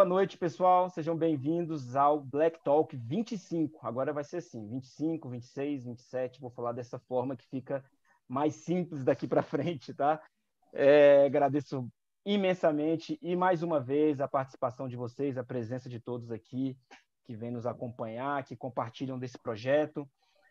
[0.00, 0.88] Boa noite, pessoal.
[0.88, 3.86] Sejam bem-vindos ao Black Talk 25.
[3.86, 6.40] Agora vai ser assim: 25, 26, 27.
[6.40, 7.84] Vou falar dessa forma que fica
[8.26, 10.18] mais simples daqui para frente, tá?
[10.72, 11.86] É, agradeço
[12.24, 16.78] imensamente e mais uma vez a participação de vocês, a presença de todos aqui
[17.22, 20.08] que vêm nos acompanhar, que compartilham desse projeto.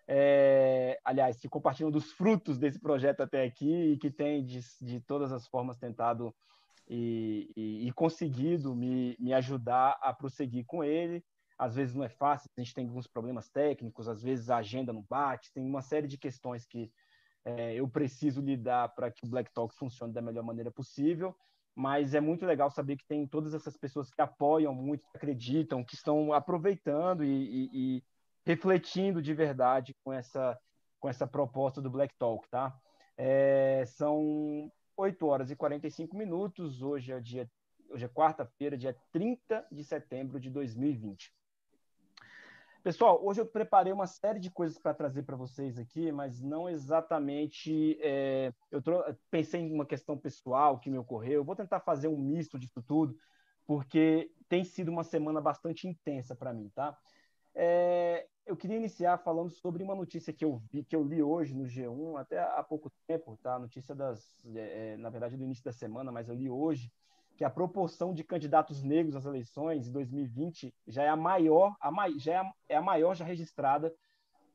[0.07, 5.01] É, aliás, que compartilham dos frutos desse projeto até aqui e que têm de, de
[5.01, 6.35] todas as formas tentado
[6.89, 11.23] e, e, e conseguido me, me ajudar a prosseguir com ele.
[11.57, 14.93] Às vezes não é fácil, a gente tem alguns problemas técnicos, às vezes a agenda
[14.93, 16.89] não bate, tem uma série de questões que
[17.43, 21.35] é, eu preciso lidar para que o Black Talk funcione da melhor maneira possível.
[21.75, 25.83] Mas é muito legal saber que tem todas essas pessoas que apoiam muito, que acreditam,
[25.83, 28.03] que estão aproveitando e, e
[28.45, 30.59] refletindo de verdade com essa,
[30.99, 32.77] com essa proposta do Black Talk, tá?
[33.17, 36.81] É, são 8 horas e 45 minutos.
[36.81, 37.49] Hoje é dia
[37.89, 41.33] hoje é quarta-feira, dia 30 de setembro de 2020.
[42.83, 46.69] Pessoal, hoje eu preparei uma série de coisas para trazer para vocês aqui, mas não
[46.69, 47.97] exatamente.
[48.01, 48.81] É, eu
[49.31, 51.35] pensei em uma questão pessoal que me ocorreu.
[51.35, 53.17] Eu vou tentar fazer um misto disso tudo,
[53.65, 56.95] porque tem sido uma semana bastante intensa para mim, tá?
[57.55, 61.53] É, eu queria iniciar falando sobre uma notícia que eu vi, que eu li hoje
[61.53, 63.59] no G1, até há pouco tempo, tá?
[63.59, 66.91] Notícia das, é, é, na verdade, do início da semana, mas eu li hoje
[67.37, 71.91] que a proporção de candidatos negros às eleições em 2020 já é a maior, a,
[72.17, 73.93] já é a, é a maior já registrada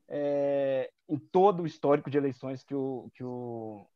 [0.09, 3.87] é, em todo o histórico de eleições que o, que o,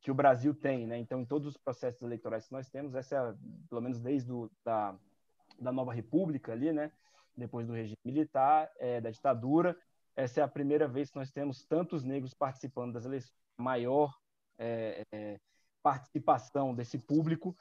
[0.00, 0.96] que o Brasil tem, né?
[0.96, 3.34] Então, em todos os processos eleitorais que nós temos, essa é,
[3.68, 4.94] pelo menos desde do, da,
[5.58, 6.92] da nova república ali, né?
[7.36, 9.76] Depois do regime militar, é, da ditadura.
[10.16, 14.14] Essa é a primeira vez que nós temos tantos negros participando das eleições, maior
[14.58, 15.40] é, é,
[15.82, 17.56] participação desse público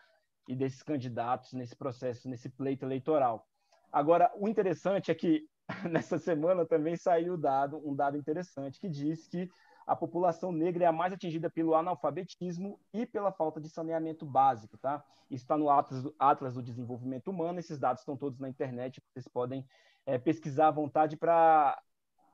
[0.47, 3.47] e desses candidatos nesse processo, nesse pleito eleitoral.
[3.91, 5.47] Agora, o interessante é que
[5.89, 9.49] nessa semana também saiu dado, um dado interessante que diz que
[9.85, 14.77] a população negra é a mais atingida pelo analfabetismo e pela falta de saneamento básico,
[14.77, 15.03] tá?
[15.29, 19.27] Isso está no Atlas, Atlas, do Desenvolvimento Humano, esses dados estão todos na internet, vocês
[19.27, 19.65] podem
[20.05, 21.81] é, pesquisar à vontade para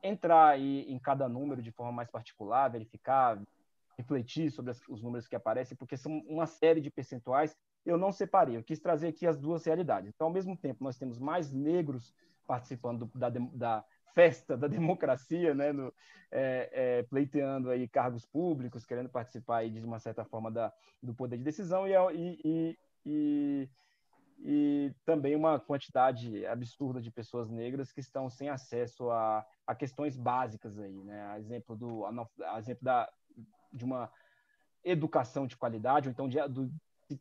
[0.02, 3.40] entrar aí em cada número de forma mais particular, verificar,
[3.96, 7.56] refletir sobre as, os números que aparecem, porque são uma série de percentuais.
[7.84, 10.10] Eu não separei, eu quis trazer aqui as duas realidades.
[10.14, 12.14] Então, ao mesmo tempo, nós temos mais negros
[12.46, 13.84] participando da, da
[14.14, 15.92] festa da democracia, né, no,
[16.30, 20.72] é, é, pleiteando aí cargos públicos, querendo participar aí de uma certa forma da,
[21.02, 21.94] do poder de decisão e,
[22.44, 23.68] e, e,
[24.38, 30.16] e, também uma quantidade absurda de pessoas negras que estão sem acesso a, a questões
[30.16, 33.10] básicas aí, né, a exemplo do a exemplo da
[33.72, 34.10] de uma
[34.82, 36.72] educação de qualidade, ou então de, do,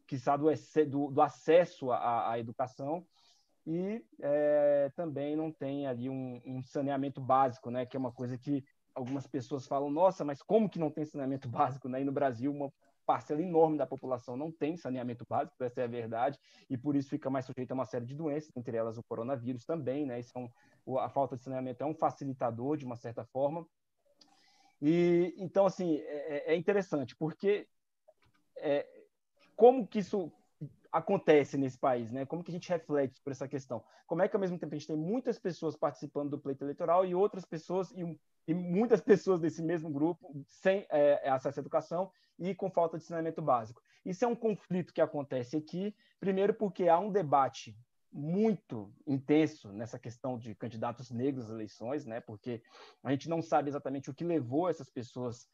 [0.08, 3.06] que do, do, do acesso à, à educação
[3.70, 7.86] e é, também não tem ali um, um, saneamento básico, né?
[7.86, 8.66] Que é uma coisa que
[8.96, 11.88] algumas pessoas falam, nossa, mas como que não tem saneamento básico?
[11.88, 12.02] Né?
[12.02, 12.74] E no Brasil, uma
[13.06, 17.10] parcela enorme da população não tem saneamento básico, essa é a verdade, e por isso
[17.10, 20.20] fica mais sujeito a uma série de doenças, entre elas o coronavírus também, né?
[20.20, 20.40] Isso é
[20.88, 23.68] um, a falta de saneamento é um facilitador, de uma certa forma.
[24.82, 27.68] E então, assim, é, é interessante, porque
[28.58, 28.88] é,
[29.56, 30.32] como que isso
[30.92, 32.26] acontece nesse país, né?
[32.26, 33.84] Como que a gente reflete sobre essa questão?
[34.08, 37.06] Como é que ao mesmo tempo a gente tem muitas pessoas participando do pleito eleitoral
[37.06, 42.12] e outras pessoas e, e muitas pessoas desse mesmo grupo sem é, acesso à educação
[42.38, 43.82] e com falta de saneamento básico?
[44.04, 47.78] Isso é um conflito que acontece aqui, primeiro porque há um debate
[48.12, 52.20] muito intenso nessa questão de candidatos negros às eleições, né?
[52.20, 52.62] Porque
[53.04, 55.48] a gente não sabe exatamente o que levou essas pessoas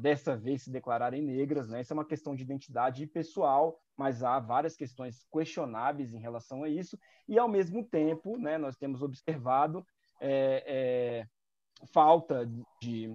[0.00, 1.80] dessa vez se declararem negras, né?
[1.80, 6.68] Isso é uma questão de identidade pessoal, mas há várias questões questionáveis em relação a
[6.68, 6.96] isso,
[7.26, 9.84] e ao mesmo tempo, né, nós temos observado
[10.20, 12.48] é, é, falta
[12.80, 13.12] de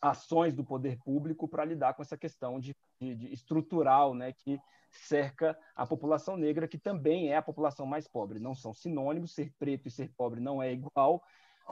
[0.00, 4.60] ações do poder público para lidar com essa questão de, de, de, estrutural né, que
[4.90, 8.38] cerca a população negra, que também é a população mais pobre.
[8.38, 11.22] Não são sinônimos, ser preto e ser pobre não é igual,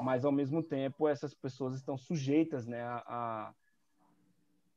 [0.00, 3.52] mas ao mesmo tempo essas pessoas estão sujeitas né, a,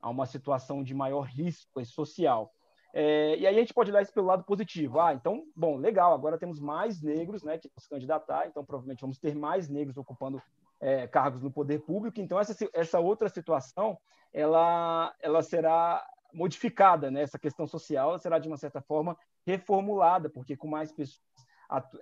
[0.04, 2.52] a uma situação de maior risco social.
[2.92, 5.00] É, e aí a gente pode olhar isso pelo lado positivo.
[5.00, 9.18] Ah, então, bom, legal, agora temos mais negros né, que se candidatar, então provavelmente vamos
[9.18, 10.42] ter mais negros ocupando
[10.78, 12.20] é, cargos no poder público.
[12.20, 13.96] Então, essa, essa outra situação,
[14.30, 17.22] ela, ela será modificada, né?
[17.22, 19.16] essa questão social será, de uma certa forma,
[19.46, 21.18] reformulada, porque com mais pessoas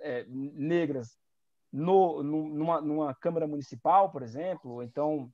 [0.01, 1.17] é, negras
[1.71, 5.31] no, numa, numa Câmara Municipal, por exemplo, então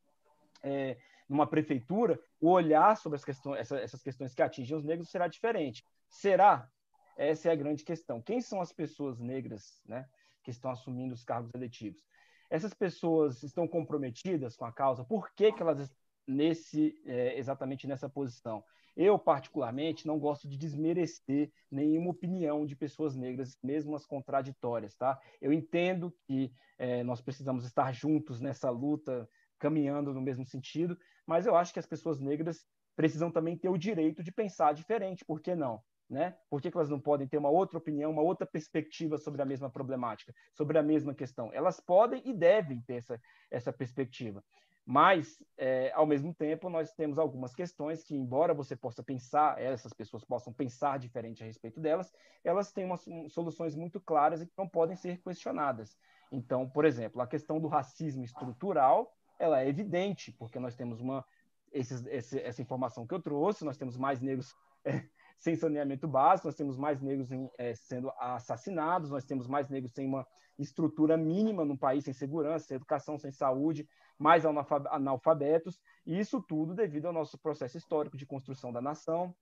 [0.62, 0.98] é,
[1.30, 5.28] numa prefeitura, o olhar sobre as questões, essa, essas questões que atingem os negros será
[5.28, 5.84] diferente.
[6.10, 6.68] Será?
[7.16, 8.22] Essa é a grande questão.
[8.22, 10.08] Quem são as pessoas negras né,
[10.44, 12.02] que estão assumindo os cargos eletivos?
[12.50, 15.04] Essas pessoas estão comprometidas com a causa?
[15.04, 15.94] Por que, que elas
[16.26, 18.64] nesse é, exatamente nessa posição?
[18.96, 25.18] Eu, particularmente, não gosto de desmerecer nenhuma opinião de pessoas negras, mesmo as contraditórias, tá?
[25.40, 29.30] Eu entendo que é, nós precisamos estar juntos nessa luta,
[29.60, 32.66] caminhando no mesmo sentido, mas eu acho que as pessoas negras
[32.96, 35.82] precisam também ter o direito de pensar diferente, por que não?
[36.10, 36.36] Né?
[36.50, 39.46] Por que, que, elas não podem ter uma outra opinião, uma outra perspectiva sobre a
[39.46, 41.52] mesma problemática, sobre a mesma questão?
[41.54, 43.22] Elas podem e devem ter essa,
[43.52, 44.44] essa perspectiva.
[44.92, 49.94] Mas, é, ao mesmo tempo, nós temos algumas questões que, embora você possa pensar, essas
[49.94, 52.12] pessoas possam pensar diferente a respeito delas,
[52.44, 55.96] elas têm umas soluções muito claras e que não podem ser questionadas.
[56.32, 61.26] Então, por exemplo, a questão do racismo estrutural, ela é evidente, porque nós temos uma
[61.72, 65.04] esses, esse, essa informação que eu trouxe, nós temos mais negros é,
[65.38, 69.94] sem saneamento básico, nós temos mais negros em, é, sendo assassinados, nós temos mais negros
[69.94, 70.28] sem uma
[70.58, 73.88] estrutura mínima no país, sem segurança, sem educação, sem saúde,
[74.18, 79.34] mais analfabetos, e isso tudo devido ao nosso processo histórico de construção da nação,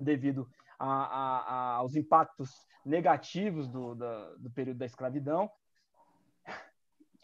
[0.00, 0.48] devido
[0.78, 2.50] a, a, a, aos impactos
[2.84, 5.48] negativos do, da, do período da escravidão,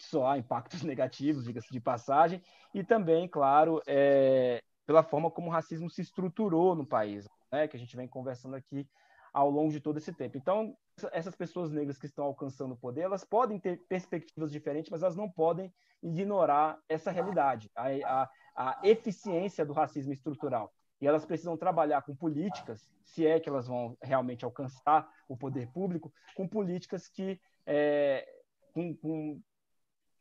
[0.05, 2.43] só há impactos negativos, diga-se de passagem,
[2.75, 7.77] e também, claro, é, pela forma como o racismo se estruturou no país, né, que
[7.77, 8.89] a gente vem conversando aqui
[9.33, 10.37] ao longo de todo esse tempo.
[10.37, 10.77] Então,
[11.13, 15.17] essas pessoas negras que estão alcançando o poder, elas podem ter perspectivas diferentes, mas elas
[15.17, 15.73] não podem
[16.03, 20.73] ignorar essa realidade, a, a, a eficiência do racismo estrutural.
[21.01, 25.67] E elas precisam trabalhar com políticas, se é que elas vão realmente alcançar o poder
[25.69, 28.27] público, com políticas que é,
[28.73, 29.41] com, com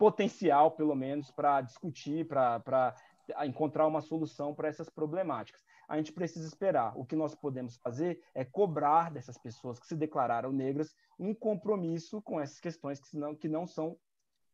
[0.01, 2.95] potencial, pelo menos, para discutir, para
[3.45, 5.61] encontrar uma solução para essas problemáticas
[5.91, 6.97] a gente precisa esperar.
[6.97, 12.21] O que nós podemos fazer é cobrar dessas pessoas que se declararam negras um compromisso
[12.21, 13.97] com essas questões que não, que não são,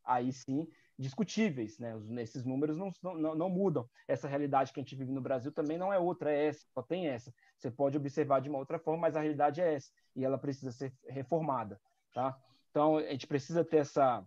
[0.04, 0.66] aí sim,
[0.98, 1.78] discutíveis.
[1.78, 1.94] Né?
[2.20, 3.88] Esses números não, não, não mudam.
[4.08, 6.82] Essa realidade que a gente vive no Brasil também não é outra, é essa, só
[6.82, 7.32] tem essa.
[7.56, 10.72] Você pode observar de uma outra forma, mas a realidade é essa, e ela precisa
[10.72, 11.80] ser reformada.
[12.12, 12.36] Tá?
[12.70, 14.26] Então, a gente precisa ter essa,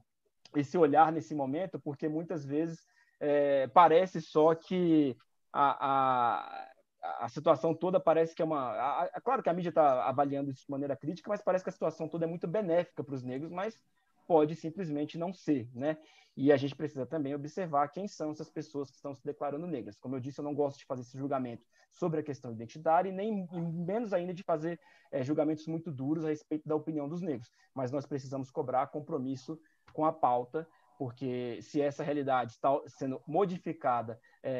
[0.56, 2.86] esse olhar nesse momento, porque muitas vezes
[3.20, 5.16] é, parece só que
[5.54, 6.72] a, a
[7.02, 9.10] a situação toda parece que é uma.
[9.14, 11.74] É claro que a mídia está avaliando isso de maneira crítica, mas parece que a
[11.74, 13.82] situação toda é muito benéfica para os negros, mas
[14.28, 15.98] pode simplesmente não ser, né?
[16.38, 19.98] E a gente precisa também observar quem são essas pessoas que estão se declarando negras.
[19.98, 23.12] Como eu disse, eu não gosto de fazer esse julgamento sobre a questão identitária e
[23.12, 24.80] nem menos ainda de fazer
[25.12, 27.52] é, julgamentos muito duros a respeito da opinião dos negros.
[27.76, 29.60] Mas nós precisamos cobrar compromisso
[29.92, 30.68] com a pauta
[31.02, 34.52] porque se essa realidade está sendo modificada é,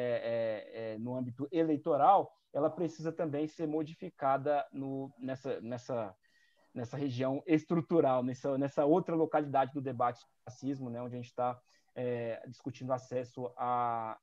[0.74, 6.12] é, é, no âmbito eleitoral, ela precisa também ser modificada no, nessa, nessa,
[6.74, 11.30] nessa região estrutural, nessa, nessa outra localidade do debate sobre racismo, né, onde a gente
[11.30, 11.56] está
[11.94, 14.18] é, discutindo acesso a,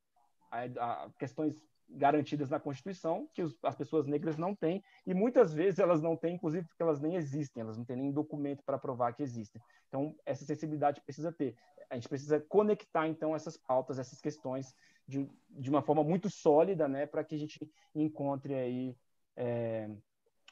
[0.52, 5.80] a, a questões garantidas na Constituição, que as pessoas negras não têm, e muitas vezes
[5.80, 9.14] elas não têm, inclusive porque elas nem existem, elas não têm nem documento para provar
[9.14, 9.62] que existem.
[9.88, 11.56] Então, essa sensibilidade precisa ter.
[11.90, 14.76] A gente precisa conectar, então, essas pautas, essas questões,
[15.08, 17.60] de, de uma forma muito sólida, né, para que a gente
[17.96, 18.96] encontre aí
[19.36, 19.90] é,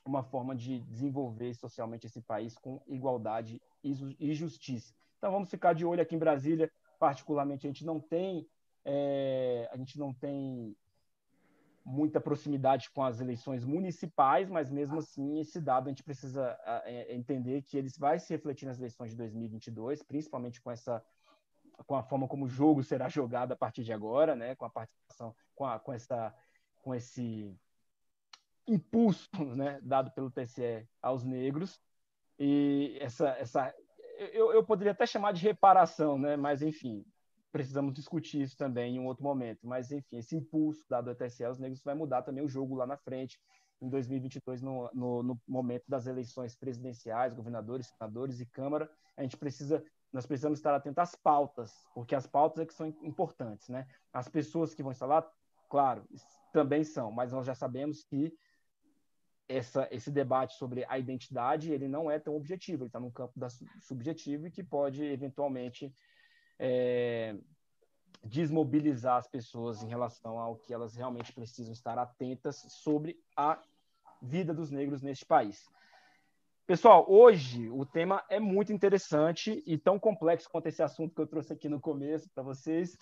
[0.04, 4.94] uma forma de desenvolver socialmente esse país com igualdade e justiça.
[5.18, 8.48] Então, vamos ficar de olho aqui em Brasília, particularmente, a gente não tem.
[8.90, 10.76] É, a gente não tem
[11.88, 17.16] muita proximidade com as eleições municipais, mas mesmo assim esse dado a gente precisa é,
[17.16, 21.02] entender que eles vai se refletir nas eleições de 2022, principalmente com essa
[21.86, 24.70] com a forma como o jogo será jogado a partir de agora, né, com a
[24.70, 26.36] participação, com, a, com essa
[26.82, 27.56] com esse
[28.68, 31.80] impulso, né, dado pelo TSE aos negros.
[32.38, 33.74] E essa essa
[34.34, 37.06] eu, eu poderia até chamar de reparação, né, mas enfim,
[37.58, 39.66] precisamos discutir isso também em um outro momento.
[39.66, 42.86] Mas, enfim, esse impulso dado ao TSE aos negros vai mudar também o jogo lá
[42.86, 43.40] na frente,
[43.82, 48.88] em 2022, no, no, no momento das eleições presidenciais, governadores, senadores e Câmara.
[49.18, 49.84] A gente precisa,
[50.14, 53.88] nós precisamos estar atentos às pautas, porque as pautas é que são importantes, né?
[54.14, 55.28] As pessoas que vão estar lá,
[55.68, 56.08] claro,
[56.54, 58.38] também são, mas nós já sabemos que
[59.50, 63.34] essa, esse debate sobre a identidade ele não é tão objetivo, ele está no campo
[63.40, 63.48] da
[63.82, 65.92] subjetivo e que pode eventualmente
[66.60, 67.36] é,
[68.24, 73.60] desmobilizar as pessoas em relação ao que elas realmente precisam estar atentas sobre a
[74.22, 75.66] vida dos negros neste país.
[76.66, 81.28] Pessoal, hoje o tema é muito interessante e tão complexo quanto esse assunto que eu
[81.28, 82.98] trouxe aqui no começo para vocês.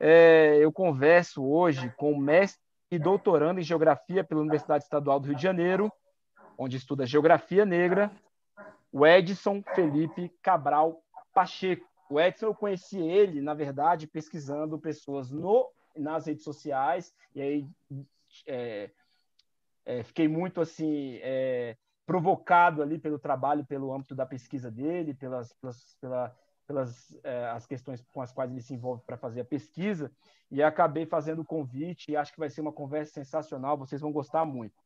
[0.00, 5.36] É, eu converso hoje com mestre e doutorando em Geografia pela Universidade Estadual do Rio
[5.36, 5.92] de Janeiro,
[6.58, 8.10] onde estuda geografia negra,
[8.90, 11.00] o Edson Felipe Cabral
[11.32, 11.86] Pacheco.
[12.08, 17.68] O Edson, eu conheci ele, na verdade, pesquisando pessoas no, nas redes sociais, e aí
[18.46, 18.90] é,
[19.84, 25.52] é, fiquei muito assim é, provocado ali pelo trabalho, pelo âmbito da pesquisa dele, pelas,
[25.54, 29.44] pelas, pela, pelas é, as questões com as quais ele se envolve para fazer a
[29.44, 30.12] pesquisa,
[30.50, 34.12] e acabei fazendo o convite, e acho que vai ser uma conversa sensacional, vocês vão
[34.12, 34.83] gostar muito.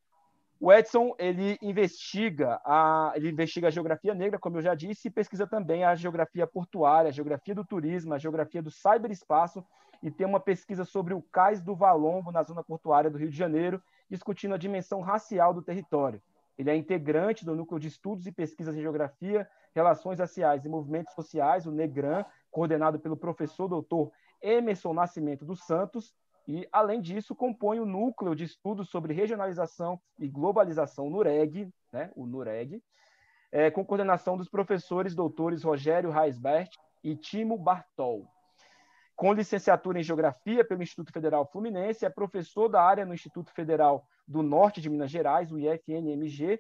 [0.61, 5.11] O Edson ele investiga a ele investiga a geografia negra, como eu já disse, e
[5.11, 9.65] pesquisa também a geografia portuária, a geografia do turismo, a geografia do cyberespaço
[10.03, 13.37] e tem uma pesquisa sobre o cais do Valongo na zona portuária do Rio de
[13.37, 16.21] Janeiro, discutindo a dimensão racial do território.
[16.57, 21.15] Ele é integrante do Núcleo de Estudos e Pesquisas em Geografia, Relações Raciais e Movimentos
[21.15, 24.11] Sociais, o NEGRAN, coordenado pelo professor doutor
[24.43, 26.15] Emerson Nascimento dos Santos,
[26.49, 32.27] e, além disso, compõe o Núcleo de Estudos sobre Regionalização e Globalização, NUREG, né, o
[32.27, 32.83] NUREG,
[33.53, 36.71] é, com coordenação dos professores doutores Rogério Reisbert
[37.05, 38.27] e Timo Bartol.
[39.15, 44.07] Com licenciatura em Geografia pelo Instituto Federal Fluminense, é professor da área no Instituto Federal
[44.27, 46.59] do Norte de Minas Gerais, o IFNMG,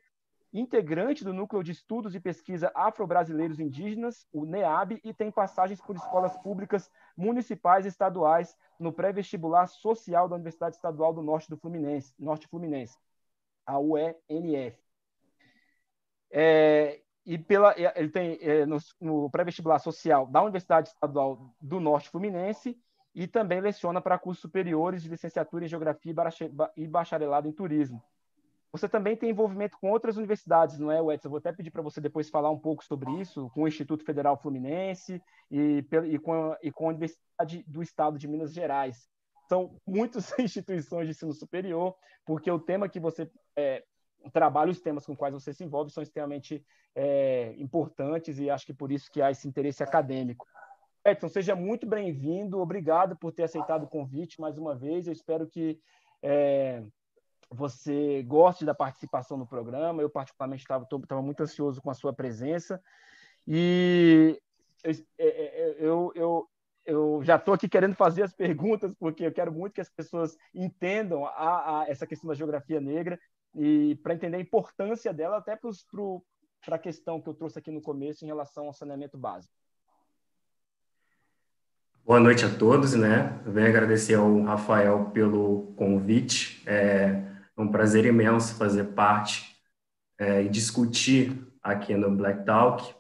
[0.53, 5.97] integrante do Núcleo de Estudos e Pesquisa Afro-Brasileiros Indígenas, o NEAB, e tem passagens por
[5.97, 12.15] escolas públicas municipais e estaduais no pré-vestibular social da Universidade Estadual do Norte do Fluminense,
[12.19, 12.97] Norte Fluminense,
[13.67, 14.79] a UENF.
[16.31, 22.09] É, e pela, ele tem é, no, no pré-vestibular social da Universidade Estadual do Norte
[22.09, 22.79] Fluminense
[23.15, 26.15] e também leciona para cursos superiores de licenciatura em Geografia
[26.77, 28.03] e bacharelado em Turismo.
[28.71, 31.29] Você também tem envolvimento com outras universidades, não é, Edson?
[31.29, 34.05] Eu vou até pedir para você depois falar um pouco sobre isso, com o Instituto
[34.05, 39.09] Federal Fluminense e, e, com, a, e com a Universidade do Estado de Minas Gerais.
[39.49, 41.95] São muitas instituições de ensino superior,
[42.27, 43.83] porque o tema que você é,
[44.33, 46.63] trabalha, os temas com quais você se envolve, são extremamente
[46.95, 50.47] é, importantes e acho que por isso que há esse interesse acadêmico.
[51.05, 55.07] Edson, seja muito bem-vindo, obrigado por ter aceitado o convite mais uma vez.
[55.07, 55.81] Eu espero que
[56.23, 56.83] é,
[57.51, 60.03] você goste da participação no programa.
[60.03, 62.81] Eu, particularmente, estava muito ansioso com a sua presença.
[63.47, 64.41] E
[64.85, 66.49] eu, é, é, é, eu,
[66.85, 70.37] eu, já estou aqui querendo fazer as perguntas, porque eu quero muito que as pessoas
[70.55, 73.19] entendam a, a essa questão da geografia negra
[73.55, 77.81] e para entender a importância dela até para a questão que eu trouxe aqui no
[77.81, 79.53] começo em relação ao saneamento básico.
[82.05, 83.39] Boa noite a todos, né?
[83.45, 86.63] Venho agradecer ao Rafael pelo convite.
[86.67, 87.23] É,
[87.59, 89.57] é um prazer imenso fazer parte
[90.19, 92.95] é, e discutir aqui no Black Talk.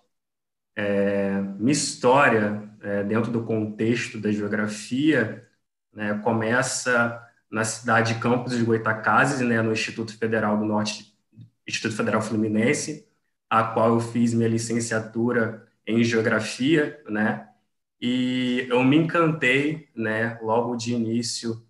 [0.76, 5.48] É, minha história, é, dentro do contexto da geografia,
[5.92, 11.16] né, começa na cidade de Campos de Goitacazes, né, no Instituto Federal do Norte,
[11.66, 13.08] Instituto Federal Fluminense,
[13.48, 17.48] a qual eu fiz minha licenciatura em geografia, né,
[18.00, 21.64] e eu me encantei, né, logo de início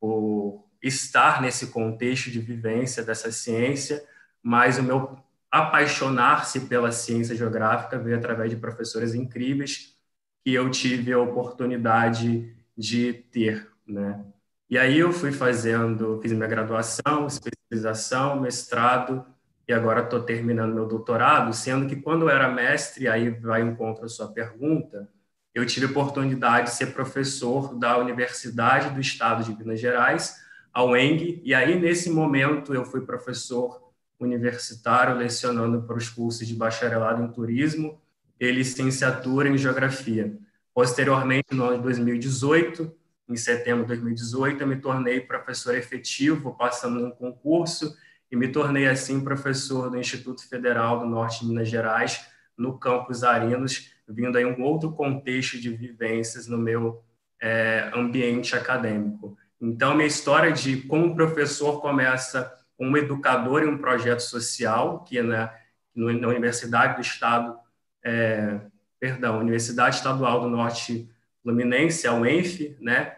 [0.00, 4.04] por estar nesse contexto de vivência dessa ciência,
[4.42, 5.18] mas o meu
[5.50, 9.96] apaixonar-se pela ciência geográfica veio através de professores incríveis
[10.44, 14.24] que eu tive a oportunidade de ter, né?
[14.68, 19.24] E aí eu fui fazendo, fiz minha graduação, especialização, mestrado
[19.66, 24.04] e agora estou terminando meu doutorado, sendo que quando eu era mestre, aí vai encontro
[24.04, 25.08] a sua pergunta,
[25.54, 30.43] eu tive a oportunidade de ser professor da Universidade do Estado de Minas Gerais,
[30.74, 33.80] a UENG, e aí nesse momento eu fui professor
[34.18, 38.00] universitário lecionando para os cursos de bacharelado em turismo
[38.40, 40.36] e licenciatura em geografia.
[40.74, 42.92] Posteriormente, no ano de 2018,
[43.28, 47.96] em setembro de 2018, eu me tornei professor efetivo, passando num concurso,
[48.30, 52.26] e me tornei, assim, professor do Instituto Federal do Norte de Minas Gerais,
[52.58, 57.04] no campus Arinos, vindo aí um outro contexto de vivências no meu
[57.40, 59.36] é, ambiente acadêmico.
[59.64, 65.18] Então, minha história de como professor começa com um educador em um projeto social, que
[65.18, 65.54] é na,
[65.94, 67.56] na Universidade do Estado,
[68.04, 68.60] é,
[69.00, 71.08] perdão, Universidade Estadual do Norte
[71.42, 73.16] Fluminense, a UENF, né?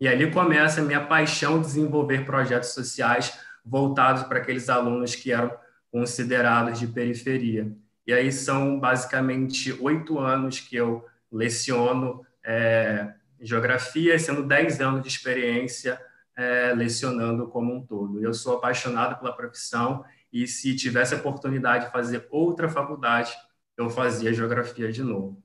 [0.00, 5.32] E ali começa a minha paixão de desenvolver projetos sociais voltados para aqueles alunos que
[5.32, 5.54] eram
[5.90, 7.70] considerados de periferia.
[8.06, 15.08] E aí são basicamente oito anos que eu leciono é, geografia, sendo 10 anos de
[15.08, 16.00] experiência
[16.36, 18.20] é, lecionando como um todo.
[18.22, 23.32] Eu sou apaixonado pela profissão e se tivesse a oportunidade de fazer outra faculdade,
[23.76, 25.42] eu fazia geografia de novo.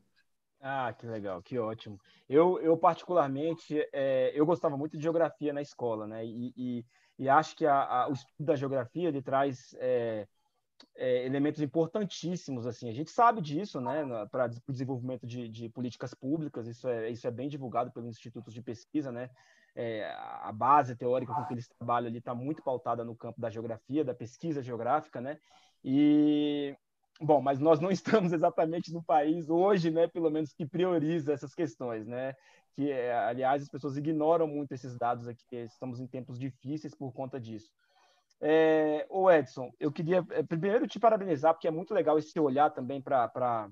[0.62, 2.00] Ah, que legal, que ótimo.
[2.28, 6.26] Eu, eu particularmente, é, eu gostava muito de geografia na escola, né?
[6.26, 6.86] E, e,
[7.18, 10.28] e acho que a, a, o estudo da geografia ele traz é,
[10.96, 12.90] é, elementos importantíssimos assim.
[12.90, 16.68] A gente sabe disso né para o desenvolvimento de, de, políticas públicas.
[16.68, 19.30] Isso é isso é bem divulgado pelos institutos de pesquisa né.
[19.76, 23.52] É, a base teórica com que eles trabalham ali está muito pautada no campo da
[23.52, 25.40] geografia da pesquisa geográfica né.
[25.84, 26.76] E
[27.22, 31.54] bom mas nós não estamos exatamente no país hoje né pelo menos que prioriza essas
[31.54, 32.36] questões né.
[32.74, 35.44] Que aliás as pessoas ignoram muito esses dados aqui.
[35.52, 37.74] Estamos em tempos difíceis por conta disso
[38.42, 42.70] é, o Edson, eu queria é, primeiro te parabenizar, porque é muito legal esse olhar
[42.70, 43.70] também para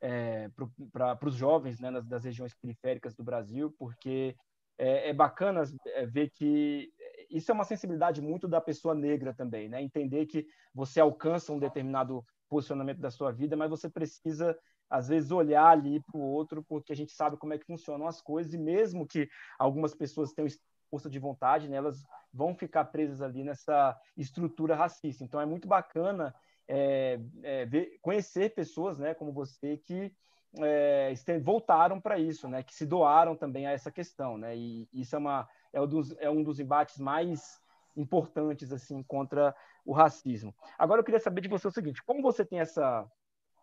[0.00, 0.48] é,
[0.92, 4.36] para os jovens né, nas, das regiões periféricas do Brasil, porque
[4.78, 6.90] é, é bacana é, ver que
[7.28, 9.82] isso é uma sensibilidade muito da pessoa negra também, né?
[9.82, 14.56] Entender que você alcança um determinado posicionamento da sua vida, mas você precisa
[14.88, 18.06] às vezes olhar ali para o outro, porque a gente sabe como é que funcionam
[18.06, 20.48] as coisas e mesmo que algumas pessoas tenham
[20.90, 25.24] força de vontade, né, elas vão ficar presas ali nessa estrutura racista.
[25.24, 26.34] Então é muito bacana
[26.66, 30.12] é, é, ver, conhecer pessoas, né, como você que
[30.60, 35.14] é, voltaram para isso, né, que se doaram também a essa questão, né, e isso
[35.14, 37.60] é uma é um dos, é um dos embates mais
[37.96, 39.54] importantes assim contra
[39.84, 40.54] o racismo.
[40.78, 43.06] Agora eu queria saber de você o seguinte: como você tem essa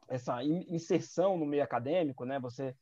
[0.07, 2.39] essa inserção no meio acadêmico, né?
[2.39, 2.75] Você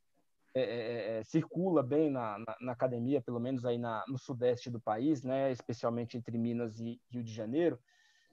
[0.55, 4.19] é, é, é, é, circula bem na, na, na, academia, pelo menos aí na, no
[4.19, 7.79] sudeste do país, né, especialmente entre Minas e Rio de Janeiro.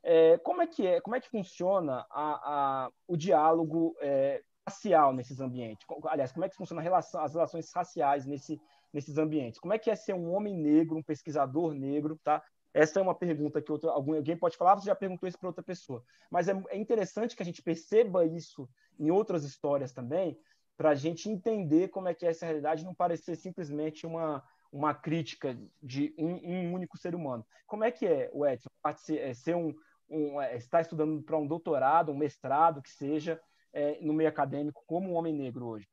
[0.02, 5.14] É, como é que é, como é que funciona a, a, o diálogo é, racial
[5.14, 5.86] nesses ambientes?
[6.04, 8.60] Aliás, como é que funciona relação, as relações raciais nesse,
[8.92, 9.58] nesses ambientes?
[9.58, 12.42] Como é que é ser um homem negro, um pesquisador negro, tá?
[12.72, 15.62] Essa é uma pergunta que outro, alguém pode falar, você já perguntou isso para outra
[15.62, 16.04] pessoa.
[16.30, 20.38] Mas é, é interessante que a gente perceba isso em outras histórias também,
[20.80, 24.94] para a gente entender como é que é essa realidade, não parecer simplesmente uma, uma
[24.94, 27.44] crítica de um, um único ser humano.
[27.66, 28.70] Como é que é, o Edson,
[29.10, 29.74] é, ser um,
[30.08, 33.38] um é, estar estudando para um doutorado, um mestrado, que seja,
[33.74, 35.86] é, no meio acadêmico, como um homem negro hoje?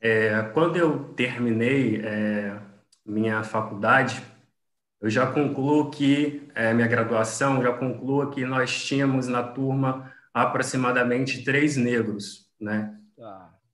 [0.00, 2.60] É, quando eu terminei é,
[3.06, 4.20] minha faculdade,
[5.00, 11.44] eu já concluo que, é, minha graduação, já concluo que nós tínhamos na turma aproximadamente
[11.44, 12.98] três negros, né?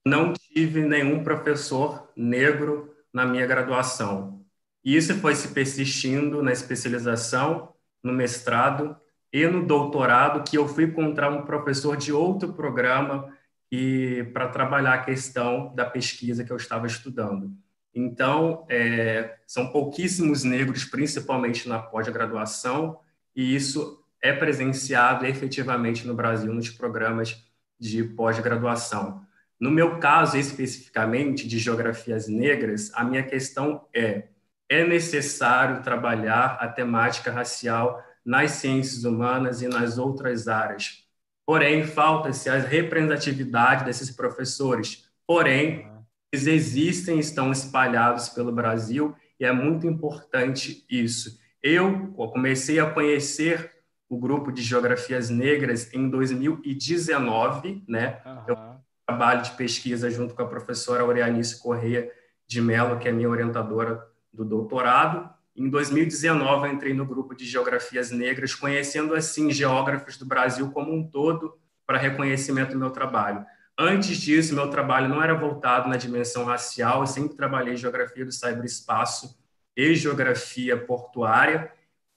[0.05, 4.45] Não tive nenhum professor negro na minha graduação.
[4.83, 8.95] Isso foi se persistindo na especialização, no mestrado
[9.31, 13.31] e no doutorado, que eu fui encontrar um professor de outro programa
[13.71, 17.51] e para trabalhar a questão da pesquisa que eu estava estudando.
[17.93, 22.99] Então, é, são pouquíssimos negros, principalmente na pós-graduação,
[23.35, 27.43] e isso é presenciado efetivamente no Brasil nos programas
[27.79, 29.25] de pós-graduação.
[29.59, 34.29] No meu caso, especificamente, de geografias negras, a minha questão é:
[34.69, 41.03] é necessário trabalhar a temática racial nas ciências humanas e nas outras áreas.
[41.45, 45.09] Porém, falta-se a representatividade desses professores.
[45.25, 45.89] Porém,
[46.31, 51.39] eles existem, estão espalhados pelo Brasil e é muito importante isso.
[51.61, 53.71] Eu comecei a conhecer
[54.07, 58.21] o grupo de geografias negras em 2019, né?
[58.25, 58.43] Uhum.
[58.47, 58.55] Eu
[59.09, 62.11] trabalho de pesquisa junto com a professora Aureanice Correia
[62.45, 65.27] de Mello, que é minha orientadora do doutorado.
[65.55, 70.93] Em 2019, eu entrei no grupo de Geografias Negras, conhecendo, assim, geógrafos do Brasil como
[70.93, 73.43] um todo para reconhecimento do meu trabalho.
[73.77, 78.31] Antes disso, meu trabalho não era voltado na dimensão racial, eu sempre trabalhei geografia do
[78.31, 79.39] cyberespaço
[79.75, 81.71] e geografia portuária,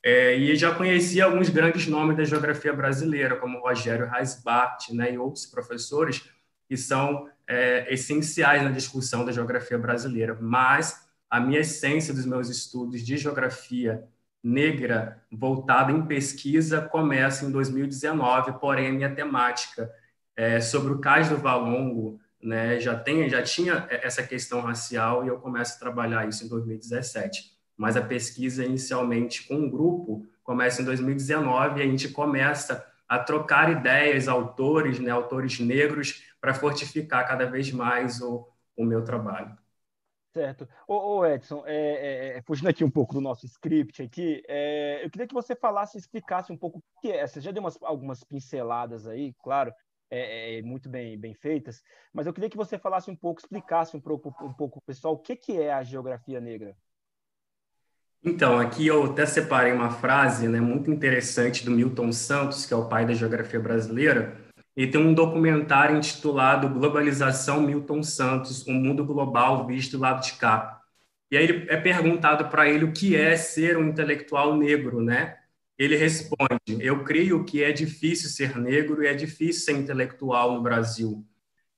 [0.04, 5.18] é, e já conhecia alguns grandes nomes da geografia brasileira, como Rogério Reisbart né, e
[5.18, 6.28] outros professores,
[6.72, 12.48] que são é, essenciais na discussão da geografia brasileira, mas a minha essência dos meus
[12.48, 14.08] estudos de geografia
[14.42, 19.92] negra voltada em pesquisa começa em 2019, porém a minha temática
[20.34, 25.28] é, sobre o Cais do Valongo né, já, tem, já tinha essa questão racial e
[25.28, 27.52] eu começo a trabalhar isso em 2017.
[27.76, 32.82] Mas a pesquisa inicialmente com um grupo começa em 2019 e a gente começa
[33.12, 39.04] a trocar ideias, autores, né, autores negros, para fortificar cada vez mais o, o meu
[39.04, 39.54] trabalho.
[40.32, 40.66] Certo.
[40.88, 45.04] Ô, ô Edson, é, é, é, fugindo aqui um pouco do nosso script aqui, é,
[45.04, 47.26] eu queria que você falasse, explicasse um pouco o que é.
[47.26, 49.74] Você já deu umas, algumas pinceladas aí, claro,
[50.10, 51.82] é, é, muito bem, bem feitas,
[52.14, 55.18] mas eu queria que você falasse um pouco, explicasse um pouco, um pouco pessoal, o
[55.18, 56.74] que, que é a geografia negra.
[58.24, 62.76] Então, aqui eu até separei uma frase né, muito interessante do Milton Santos, que é
[62.76, 64.36] o pai da geografia brasileira,
[64.76, 70.34] e tem um documentário intitulado Globalização Milton Santos, um mundo global visto do lado de
[70.34, 70.80] cá.
[71.30, 75.36] E aí é perguntado para ele o que é ser um intelectual negro, né?
[75.84, 80.62] ele responde: Eu creio que é difícil ser negro e é difícil ser intelectual no
[80.62, 81.24] Brasil.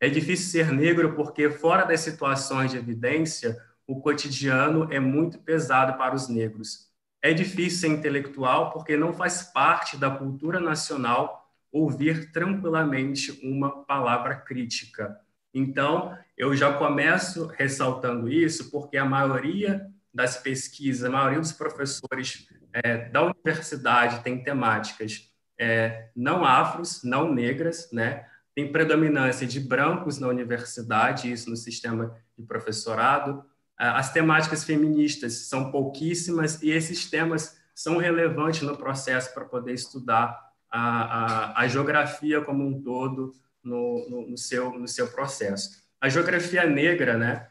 [0.00, 5.96] É difícil ser negro porque, fora das situações de evidência, o cotidiano é muito pesado
[5.98, 6.88] para os negros.
[7.22, 14.36] É difícil ser intelectual porque não faz parte da cultura nacional ouvir tranquilamente uma palavra
[14.36, 15.18] crítica.
[15.52, 22.48] Então, eu já começo ressaltando isso porque a maioria das pesquisas, a maioria dos professores
[22.72, 28.26] é, da universidade tem temáticas é, não afros, não negras, né?
[28.54, 33.44] Tem predominância de brancos na universidade, isso no sistema de professorado.
[33.90, 40.38] As temáticas feministas são pouquíssimas e esses temas são relevantes no processo para poder estudar
[40.70, 45.82] a, a, a geografia como um todo no, no, no, seu, no seu processo.
[46.00, 47.48] A geografia negra, né,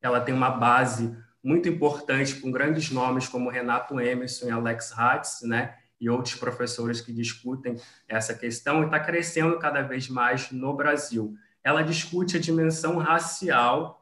[0.00, 5.42] ela tem uma base muito importante com grandes nomes como Renato Emerson e Alex Hatz,
[5.42, 10.74] né, e outros professores que discutem essa questão e está crescendo cada vez mais no
[10.74, 11.34] Brasil.
[11.62, 13.97] Ela discute a dimensão racial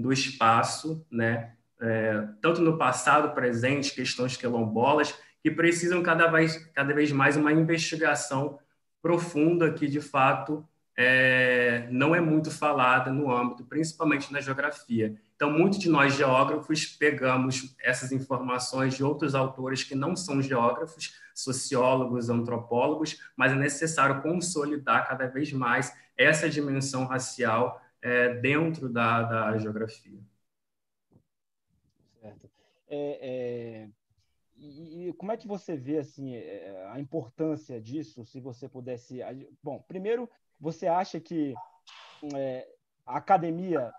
[0.00, 6.92] do espaço, né, é, tanto no passado, presente, questões quilombolas, que precisam cada vez, cada
[6.92, 8.58] vez mais uma investigação
[9.00, 15.16] profunda que, de fato, é, não é muito falada no âmbito, principalmente na geografia.
[15.34, 21.14] Então, muitos de nós geógrafos pegamos essas informações de outros autores que não são geógrafos,
[21.34, 29.22] sociólogos, antropólogos, mas é necessário consolidar cada vez mais essa dimensão racial é, dentro da,
[29.22, 30.20] da geografia.
[32.20, 32.50] Certo.
[32.88, 33.88] É, é,
[34.56, 38.24] e, e, como é que você vê assim é, a importância disso?
[38.24, 39.20] Se você pudesse,
[39.62, 41.54] bom, primeiro você acha que
[42.34, 42.68] é,
[43.06, 43.92] a academia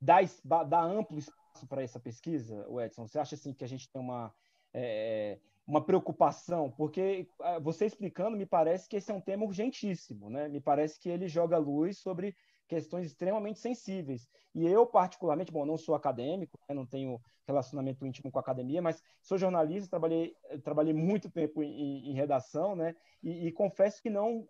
[0.00, 0.18] dá,
[0.64, 3.06] dá amplo espaço para essa pesquisa, Edson?
[3.06, 4.34] Você acha assim que a gente tem uma
[4.74, 6.70] é, uma preocupação?
[6.70, 10.48] Porque é, você explicando, me parece que esse é um tema urgentíssimo, né?
[10.48, 12.36] Me parece que ele joga luz sobre
[12.68, 14.28] questões extremamente sensíveis.
[14.54, 18.82] E eu, particularmente, bom, não sou acadêmico, né, não tenho relacionamento íntimo com a academia,
[18.82, 22.94] mas sou jornalista, trabalhei, trabalhei muito tempo em, em redação, né?
[23.22, 24.48] E, e, confesso que não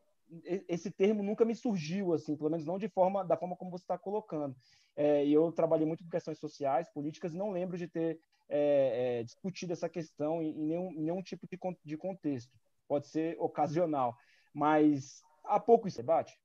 [0.68, 3.84] esse termo nunca me surgiu, assim, pelo menos não de forma da forma como você
[3.84, 4.56] está colocando.
[4.96, 9.72] É, eu trabalhei muito com questões sociais, políticas, não lembro de ter é, é, discutido
[9.72, 12.52] essa questão em, em, nenhum, em nenhum tipo de, de contexto.
[12.88, 14.16] Pode ser ocasional,
[14.52, 16.36] mas há pouco esse debate.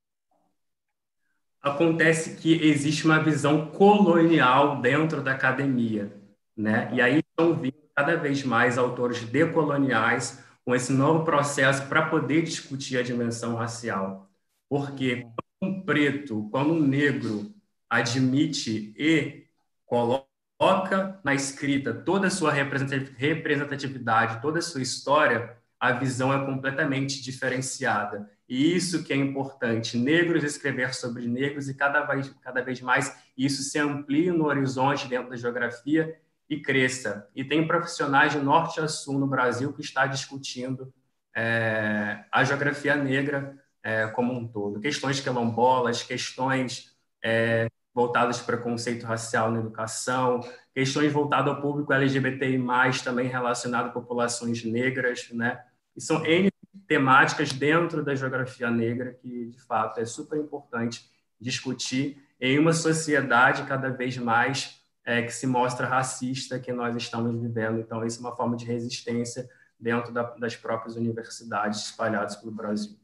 [1.62, 6.12] Acontece que existe uma visão colonial dentro da academia,
[6.56, 6.90] né?
[6.92, 12.42] E aí estão vindo cada vez mais autores decoloniais com esse novo processo para poder
[12.42, 14.28] discutir a dimensão racial.
[14.68, 15.26] Porque
[15.60, 17.54] quando um preto, quando um negro
[17.88, 19.44] admite e
[19.86, 27.22] coloca na escrita toda a sua representatividade, toda a sua história, a visão é completamente
[27.22, 28.30] diferenciada.
[28.52, 33.16] E isso que é importante, negros escrever sobre negros e cada vez, cada vez mais
[33.34, 37.26] isso se amplia no horizonte dentro da geografia e cresça.
[37.34, 40.92] E tem profissionais de norte a sul no Brasil que está discutindo
[41.34, 44.80] é, a geografia negra é, como um todo.
[44.80, 50.40] Questões quilombolas, questões é, voltadas para conceito racial na educação,
[50.74, 52.62] questões voltadas ao público LGBTI+,
[53.02, 55.58] também relacionado a populações negras, né?
[55.96, 56.52] E são N
[56.86, 63.64] temáticas dentro da geografia negra que, de fato, é super importante discutir em uma sociedade
[63.64, 67.80] cada vez mais é, que se mostra racista que nós estamos vivendo.
[67.80, 72.96] Então, isso é uma forma de resistência dentro da, das próprias universidades espalhadas pelo Brasil.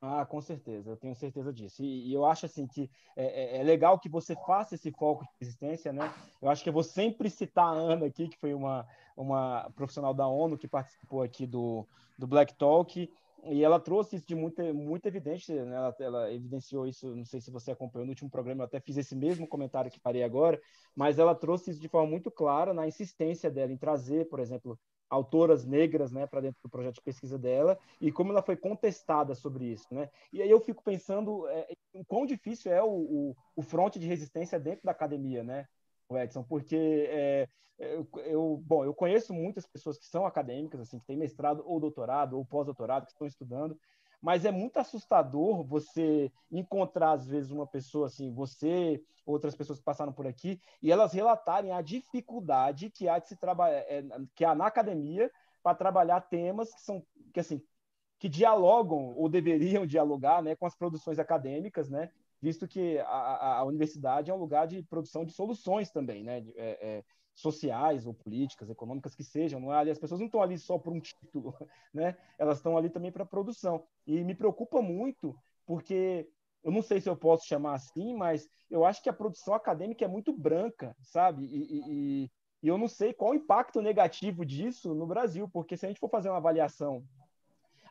[0.00, 1.82] Ah, com certeza, eu tenho certeza disso.
[1.82, 5.24] E, e eu acho assim que é, é, é, legal que você faça esse foco
[5.24, 6.12] de resistência, né?
[6.40, 8.86] Eu acho que eu vou sempre citar a Ana aqui, que foi uma,
[9.22, 13.10] uma profissional da ONU que participou aqui do, do Black Talk,
[13.44, 15.76] e ela trouxe isso de muito, muito evidente, né?
[15.76, 18.96] ela, ela, evidenciou isso, não sei se você acompanhou no último programa, eu até fiz
[18.96, 20.60] esse mesmo comentário que farei agora,
[20.94, 24.78] mas ela trouxe isso de forma muito clara na insistência dela em trazer, por exemplo,
[25.08, 29.34] autoras negras né, para dentro do projeto de pesquisa dela e como ela foi contestada
[29.34, 29.86] sobre isso.
[29.90, 30.10] Né?
[30.32, 31.68] E aí eu fico pensando é,
[32.06, 35.66] quão difícil é o, o, o fronte de resistência dentro da academia, né?
[36.16, 36.76] Edson, porque
[37.10, 41.62] é, eu, eu, bom, eu conheço muitas pessoas que são acadêmicas, assim, que têm mestrado
[41.66, 43.78] ou doutorado ou pós-doutorado, que estão estudando,
[44.20, 49.84] mas é muito assustador você encontrar, às vezes, uma pessoa assim, você, outras pessoas que
[49.84, 54.02] passaram por aqui, e elas relatarem a dificuldade que há de se trabalhar, é,
[54.34, 55.30] que há na academia
[55.62, 57.62] para trabalhar temas que são, que assim,
[58.18, 62.10] que dialogam ou deveriam dialogar, né, com as produções acadêmicas, né,
[62.40, 66.44] visto que a, a, universidade é um lugar de produção de soluções também, né?
[66.56, 69.60] É, é, sociais ou políticas, econômicas que sejam.
[69.60, 71.54] Não é ali, as pessoas não estão ali só por um título,
[71.94, 72.16] né?
[72.38, 73.84] Elas estão ali também para produção.
[74.06, 76.28] E me preocupa muito porque
[76.64, 80.04] eu não sei se eu posso chamar assim, mas eu acho que a produção acadêmica
[80.04, 81.44] é muito branca, sabe?
[81.44, 82.30] E, e,
[82.62, 86.00] e eu não sei qual o impacto negativo disso no Brasil, porque se a gente
[86.00, 87.04] for fazer uma avaliação,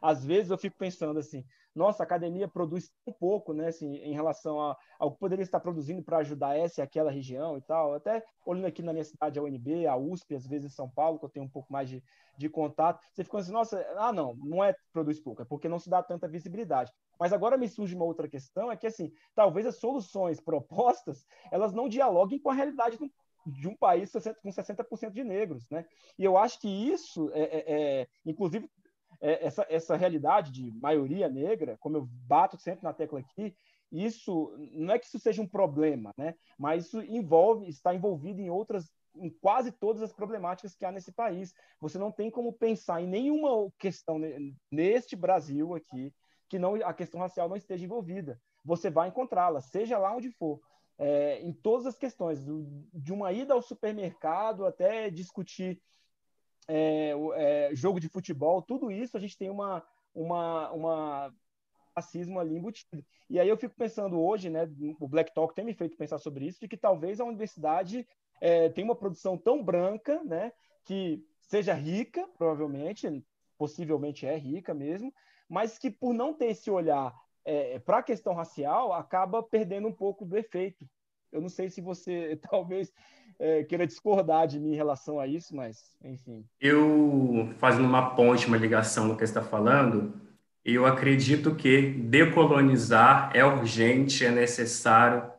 [0.01, 1.43] às vezes eu fico pensando assim,
[1.77, 6.01] nossa, a academia produz tão pouco, né, assim, em relação ao que poderia estar produzindo
[6.01, 7.93] para ajudar essa e aquela região e tal.
[7.93, 11.19] Até olhando aqui na minha cidade, a UNB, a USP, às vezes em São Paulo,
[11.19, 12.03] que eu tenho um pouco mais de,
[12.35, 15.77] de contato, você fica assim, nossa, ah, não, não é produz pouco, é porque não
[15.77, 16.91] se dá tanta visibilidade.
[17.19, 21.73] Mas agora me surge uma outra questão, é que, assim, talvez as soluções propostas, elas
[21.73, 23.07] não dialoguem com a realidade do,
[23.45, 25.85] de um país com 60% de negros, né?
[26.17, 28.69] E eu acho que isso, é, é, é inclusive,
[29.21, 33.55] é, essa, essa realidade de maioria negra, como eu bato sempre na tecla aqui,
[33.91, 36.35] isso não é que isso seja um problema, né?
[36.57, 41.11] Mas isso envolve, está envolvido em outras, em quase todas as problemáticas que há nesse
[41.11, 41.53] país.
[41.79, 44.19] Você não tem como pensar em nenhuma questão
[44.71, 46.13] neste Brasil aqui
[46.49, 48.39] que não a questão racial não esteja envolvida.
[48.63, 50.59] Você vai encontrá-la, seja lá onde for.
[50.99, 52.43] É, em todas as questões,
[52.93, 55.79] de uma ida ao supermercado até discutir
[56.67, 61.33] é, é, jogo de futebol, tudo isso a gente tem uma, uma, uma
[61.95, 63.03] racismo ali embutido.
[63.29, 66.45] E aí eu fico pensando hoje, né, o Black Talk tem me feito pensar sobre
[66.45, 68.07] isso, de que talvez a universidade
[68.39, 70.51] é, tenha uma produção tão branca, né,
[70.85, 73.25] que seja rica, provavelmente,
[73.57, 75.13] possivelmente é rica mesmo,
[75.49, 79.93] mas que por não ter esse olhar é, para a questão racial, acaba perdendo um
[79.93, 80.87] pouco do efeito.
[81.31, 82.91] Eu não sei se você talvez
[83.39, 86.45] é, queira discordar de mim em relação a isso, mas enfim.
[86.59, 90.13] Eu, fazendo uma ponte, uma ligação no que você está falando,
[90.65, 95.31] eu acredito que decolonizar é urgente, é necessário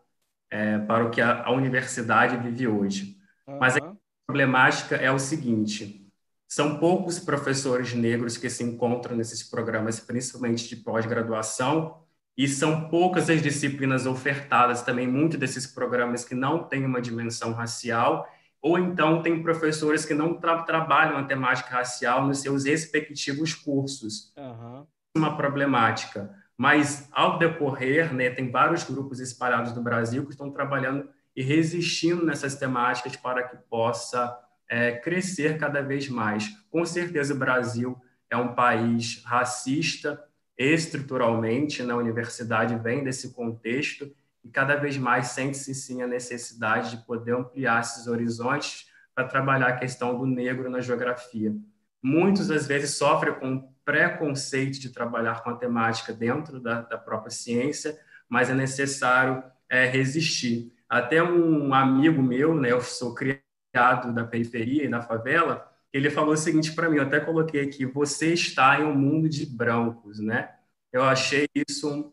[0.51, 3.19] é, para o que a, a, universidade vive hoje.
[3.47, 3.59] Uhum.
[3.59, 3.95] Mas a
[4.27, 6.09] problemática é o seguinte:
[6.47, 12.03] são poucos professores negros que se encontram nesses programas, principalmente de pós-graduação,
[12.39, 17.53] e são poucas as disciplinas ofertadas também, muitos desses programas que não têm uma dimensão
[17.53, 23.55] racial, ou então tem professores que não tra trabalham a temática racial nos seus respectivos
[23.55, 24.33] cursos.
[24.37, 24.87] Uhum.
[25.17, 26.33] Uma problemática.
[26.57, 32.25] Mas, ao decorrer, né, tem vários grupos espalhados no Brasil que estão trabalhando e resistindo
[32.25, 34.37] nessas temáticas para que possa
[34.69, 36.49] é, crescer cada vez mais.
[36.71, 40.23] Com certeza, o Brasil é um país racista,
[40.59, 44.13] estruturalmente na universidade vem desse contexto
[44.45, 49.69] e cada vez mais sente-se sim a necessidade de poder ampliar esses horizontes para trabalhar
[49.69, 51.55] a questão do negro na geografia.
[52.03, 57.31] Muitos, às vezes, sofrem com preconceito de trabalhar com a temática dentro da, da própria
[57.31, 60.73] ciência, mas é necessário é, resistir.
[60.89, 66.35] Até um amigo meu, né, eu sou criado da periferia e na favela, ele falou
[66.35, 70.19] o seguinte para mim, eu até coloquei aqui, você está em um mundo de brancos,
[70.19, 70.51] né?
[70.93, 72.13] Eu achei isso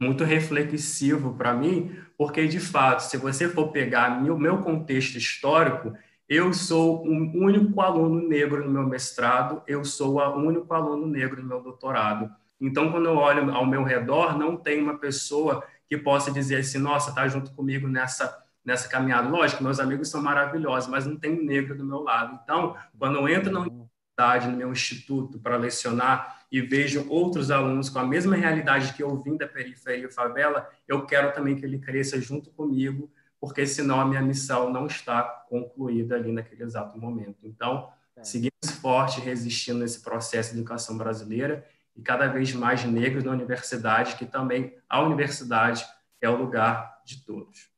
[0.00, 5.94] muito reflexivo para mim, porque de fato, se você for pegar o meu contexto histórico,
[6.28, 11.06] eu sou o um único aluno negro no meu mestrado, eu sou o único aluno
[11.06, 12.30] negro no meu doutorado.
[12.60, 16.78] Então, quando eu olho ao meu redor, não tem uma pessoa que possa dizer assim,
[16.78, 19.28] nossa, tá junto comigo nessa nessa caminhada.
[19.28, 22.38] Lógico, meus amigos são maravilhosos, mas não tem um negro do meu lado.
[22.42, 27.88] Então, quando eu entro na universidade, no meu instituto, para lecionar e vejo outros alunos
[27.88, 31.64] com a mesma realidade que eu vim da periferia e favela, eu quero também que
[31.64, 36.98] ele cresça junto comigo, porque senão a minha missão não está concluída ali naquele exato
[36.98, 37.38] momento.
[37.44, 38.24] Então, é.
[38.24, 41.64] seguimos forte, resistindo nesse processo de educação brasileira
[41.96, 45.86] e cada vez mais negros na universidade, que também a universidade
[46.20, 47.69] é o lugar de todos.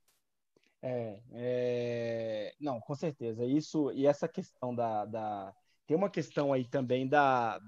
[0.82, 3.44] É, é, não, com certeza.
[3.44, 5.54] Isso e essa questão da, da,
[5.86, 7.60] tem uma questão aí também da,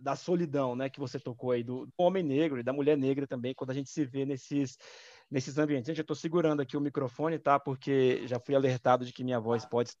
[0.00, 3.26] da solidão, né, que você tocou aí do, do homem negro e da mulher negra
[3.26, 4.78] também, quando a gente se vê nesses
[5.32, 5.86] nesses ambientes.
[5.86, 7.58] Gente, eu estou segurando aqui o microfone, tá?
[7.58, 9.92] Porque já fui alertado de que minha voz pode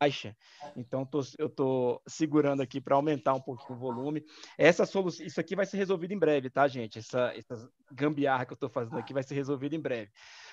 [0.00, 0.34] baixa.
[0.74, 4.24] Então, tô, eu estou segurando aqui para aumentar um pouquinho o volume.
[4.56, 6.98] Essa solução, isso aqui vai ser resolvido em breve, tá, gente?
[6.98, 10.10] Essa, essa gambiarra que eu estou fazendo aqui vai ser resolvida em breve.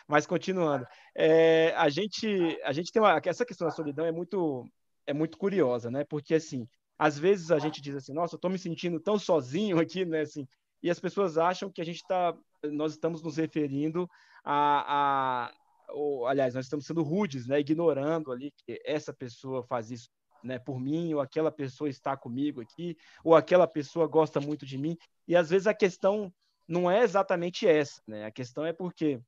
[0.07, 2.27] Mas continuando, é, a gente
[2.63, 4.65] a gente tem uma essa questão da solidão é muito
[5.05, 6.03] é muito curiosa, né?
[6.03, 9.79] Porque assim, às vezes a gente diz assim, nossa, eu estou me sentindo tão sozinho
[9.79, 10.21] aqui, né?
[10.21, 10.45] Assim,
[10.83, 12.35] e as pessoas acham que a gente está,
[12.71, 14.09] nós estamos nos referindo
[14.43, 15.53] a, a
[15.89, 17.59] ou, aliás, nós estamos sendo rudes, né?
[17.59, 20.09] Ignorando ali que essa pessoa faz isso
[20.43, 24.77] né, por mim, ou aquela pessoa está comigo aqui, ou aquela pessoa gosta muito de
[24.77, 24.95] mim.
[25.27, 26.31] E às vezes a questão
[26.67, 28.25] não é exatamente essa, né?
[28.25, 29.19] A questão é porque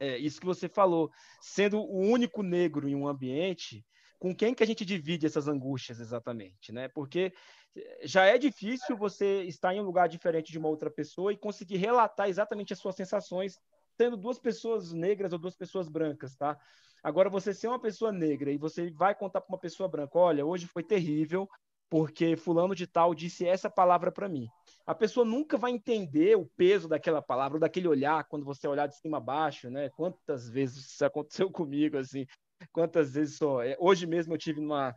[0.00, 3.84] é, isso que você falou, sendo o único negro em um ambiente,
[4.18, 6.88] com quem que a gente divide essas angústias exatamente, né?
[6.88, 7.32] Porque
[7.76, 11.36] eh, já é difícil você estar em um lugar diferente de uma outra pessoa e
[11.36, 13.58] conseguir relatar exatamente as suas sensações,
[13.98, 16.56] sendo duas pessoas negras ou duas pessoas brancas, tá?
[17.02, 20.46] Agora, você ser uma pessoa negra e você vai contar para uma pessoa branca, olha,
[20.46, 21.48] hoje foi terrível,
[21.90, 24.46] porque fulano de tal disse essa palavra para mim.
[24.86, 28.86] A pessoa nunca vai entender o peso daquela palavra, ou daquele olhar, quando você olhar
[28.86, 29.88] de cima a baixo, né?
[29.90, 32.24] Quantas vezes isso aconteceu comigo, assim,
[32.72, 33.62] quantas vezes só.
[33.62, 34.94] É, hoje mesmo eu tive numa.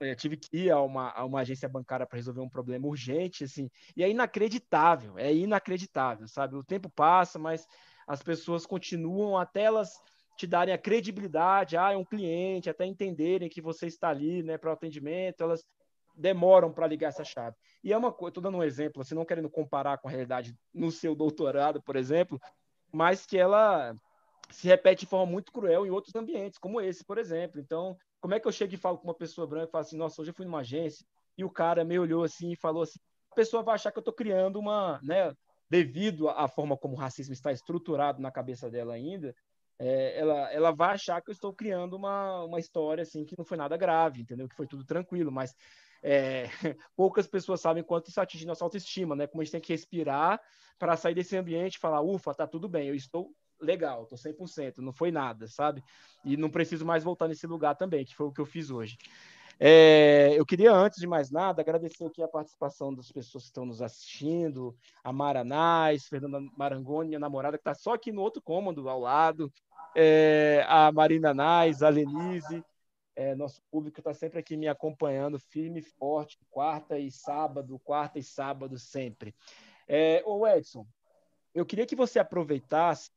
[0.00, 2.86] Eu é, tive que ir a uma, a uma agência bancária para resolver um problema
[2.86, 6.56] urgente, assim, e é inacreditável, é inacreditável, sabe?
[6.56, 7.64] O tempo passa, mas
[8.06, 9.90] as pessoas continuam até elas
[10.36, 14.58] te darem a credibilidade, ah, é um cliente, até entenderem que você está ali, né,
[14.58, 15.64] para o atendimento, elas
[16.16, 17.56] demoram para ligar essa chave.
[17.82, 20.56] E é uma coisa, estou dando um exemplo, assim, não querendo comparar com a realidade
[20.72, 22.40] no seu doutorado, por exemplo,
[22.92, 23.94] mas que ela
[24.50, 27.60] se repete de forma muito cruel em outros ambientes, como esse, por exemplo.
[27.60, 29.96] Então, como é que eu chego e falo com uma pessoa branca e falo assim,
[29.96, 31.04] nossa, hoje eu fui numa agência
[31.36, 32.98] e o cara me olhou assim e falou assim,
[33.30, 35.34] a pessoa vai achar que eu estou criando uma, né,
[35.74, 39.34] devido à forma como o racismo está estruturado na cabeça dela ainda,
[39.76, 43.44] é, ela, ela vai achar que eu estou criando uma, uma história assim que não
[43.44, 44.48] foi nada grave, entendeu?
[44.48, 45.52] Que foi tudo tranquilo, mas
[46.00, 46.44] é,
[46.94, 49.26] poucas pessoas sabem quanto isso atinge nossa autoestima, né?
[49.26, 50.40] Como a gente tem que respirar
[50.78, 54.78] para sair desse ambiente e falar, ufa, tá tudo bem, eu estou legal, tô 100%,
[54.78, 55.82] não foi nada, sabe?
[56.24, 58.96] E não preciso mais voltar nesse lugar também, que foi o que eu fiz hoje.
[59.58, 63.64] É, eu queria, antes de mais nada, agradecer aqui a participação das pessoas que estão
[63.64, 68.42] nos assistindo, a Mara Nais, Fernanda Marangoni, minha namorada, que está só aqui no outro
[68.42, 69.52] cômodo, ao lado,
[69.96, 72.64] é, a Marina Nais, a Lenise,
[73.16, 78.18] é, nosso público está sempre aqui me acompanhando, firme e forte, quarta e sábado, quarta
[78.18, 79.34] e sábado sempre.
[79.86, 80.84] É, ô Edson,
[81.54, 83.10] eu queria que você aproveitasse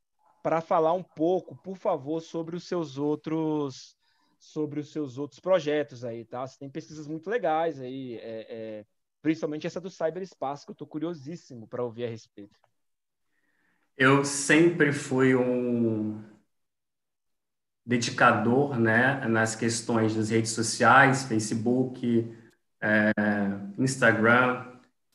[0.43, 3.96] para falar um pouco, por favor, sobre os seus outros
[4.37, 6.45] sobre os seus outros projetos aí, tá?
[6.45, 8.85] Você tem pesquisas muito legais aí, é, é,
[9.21, 12.59] principalmente essa do cyberespaço, que eu estou curiosíssimo para ouvir a respeito.
[13.97, 16.23] Eu sempre fui um
[17.83, 22.31] dedicador, né, nas questões das redes sociais, Facebook,
[22.81, 23.11] é,
[23.77, 24.65] Instagram.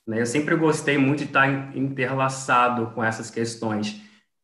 [0.07, 0.21] Né?
[0.23, 4.01] Eu sempre gostei muito de estar interlaçado com essas questões.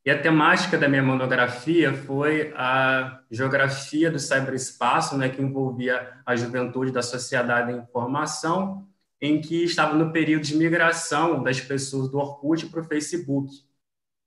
[0.08, 6.34] E a temática da minha monografia foi a geografia do cyberespaço, né, que envolvia a
[6.34, 8.88] juventude da sociedade da informação,
[9.20, 13.52] em que estava no período de migração das pessoas do Orkut para o Facebook.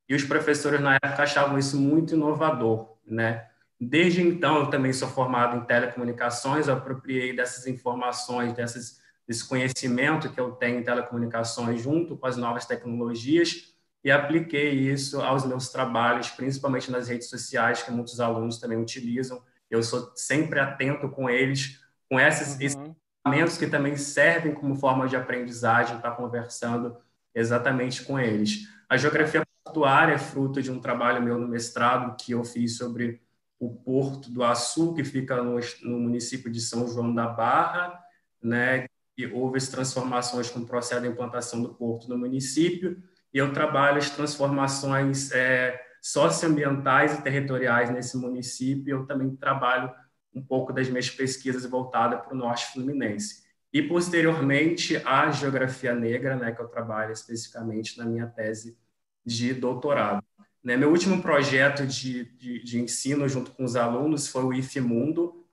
[0.08, 3.48] E os professores na época achavam isso muito inovador, né?
[3.80, 10.40] Desde então, eu também sou formado em telecomunicações, apropriei dessas informações, dessas, desse conhecimento que
[10.40, 13.71] eu tenho em telecomunicações junto com as novas tecnologias
[14.04, 19.42] e apliquei isso aos meus trabalhos, principalmente nas redes sociais, que muitos alunos também utilizam.
[19.70, 22.96] Eu sou sempre atento com eles, com esses uhum.
[23.24, 26.98] equipamentos que também servem como forma de aprendizagem, estar conversando
[27.34, 28.68] exatamente com eles.
[28.90, 33.22] A geografia portuária é fruto de um trabalho meu no mestrado que eu fiz sobre
[33.60, 38.04] o Porto do Açu, que fica no, no município de São João da Barra,
[38.42, 43.02] né, e houve as transformações com o processo de implantação do porto no município,
[43.34, 48.98] e eu trabalho as transformações é, socioambientais e territoriais nesse município.
[48.98, 49.92] Eu também trabalho
[50.34, 53.44] um pouco das minhas pesquisas voltadas para o norte fluminense.
[53.74, 58.78] E, posteriormente, a geografia negra, né, que eu trabalho especificamente na minha tese
[59.26, 60.22] de doutorado.
[60.62, 64.82] Né, meu último projeto de, de, de ensino junto com os alunos foi o IFE
[64.82, 65.46] Mundo,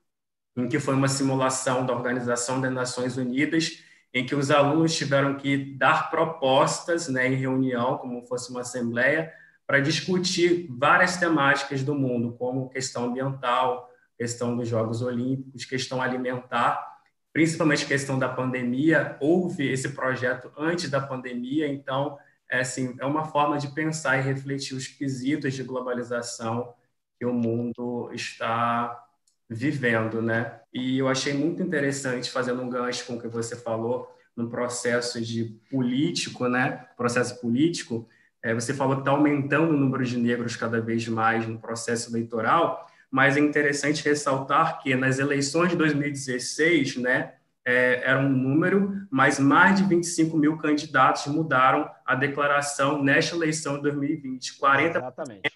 [0.55, 5.35] em que foi uma simulação da Organização das Nações Unidas em que os alunos tiveram
[5.35, 9.31] que dar propostas né, em reunião, como fosse uma assembleia,
[9.67, 16.83] para discutir várias temáticas do mundo, como questão ambiental, questão dos Jogos Olímpicos, questão alimentar,
[17.31, 19.15] principalmente questão da pandemia.
[19.19, 22.17] Houve esse projeto antes da pandemia, então
[22.49, 26.73] é, assim, é uma forma de pensar e refletir os quesitos de globalização
[27.19, 29.05] que o mundo está
[29.49, 30.59] vivendo, né?
[30.73, 35.19] E eu achei muito interessante, fazendo um gancho com o que você falou, no processo
[35.19, 36.85] de político, né?
[36.95, 38.07] Processo político,
[38.41, 42.09] é, você falou que está aumentando o número de negros cada vez mais no processo
[42.09, 47.33] eleitoral, mas é interessante ressaltar que nas eleições de 2016, né,
[47.65, 53.75] é, era um número, mas mais de 25 mil candidatos mudaram a declaração nesta eleição
[53.75, 54.57] de 2020.
[54.57, 55.51] 40% Exatamente.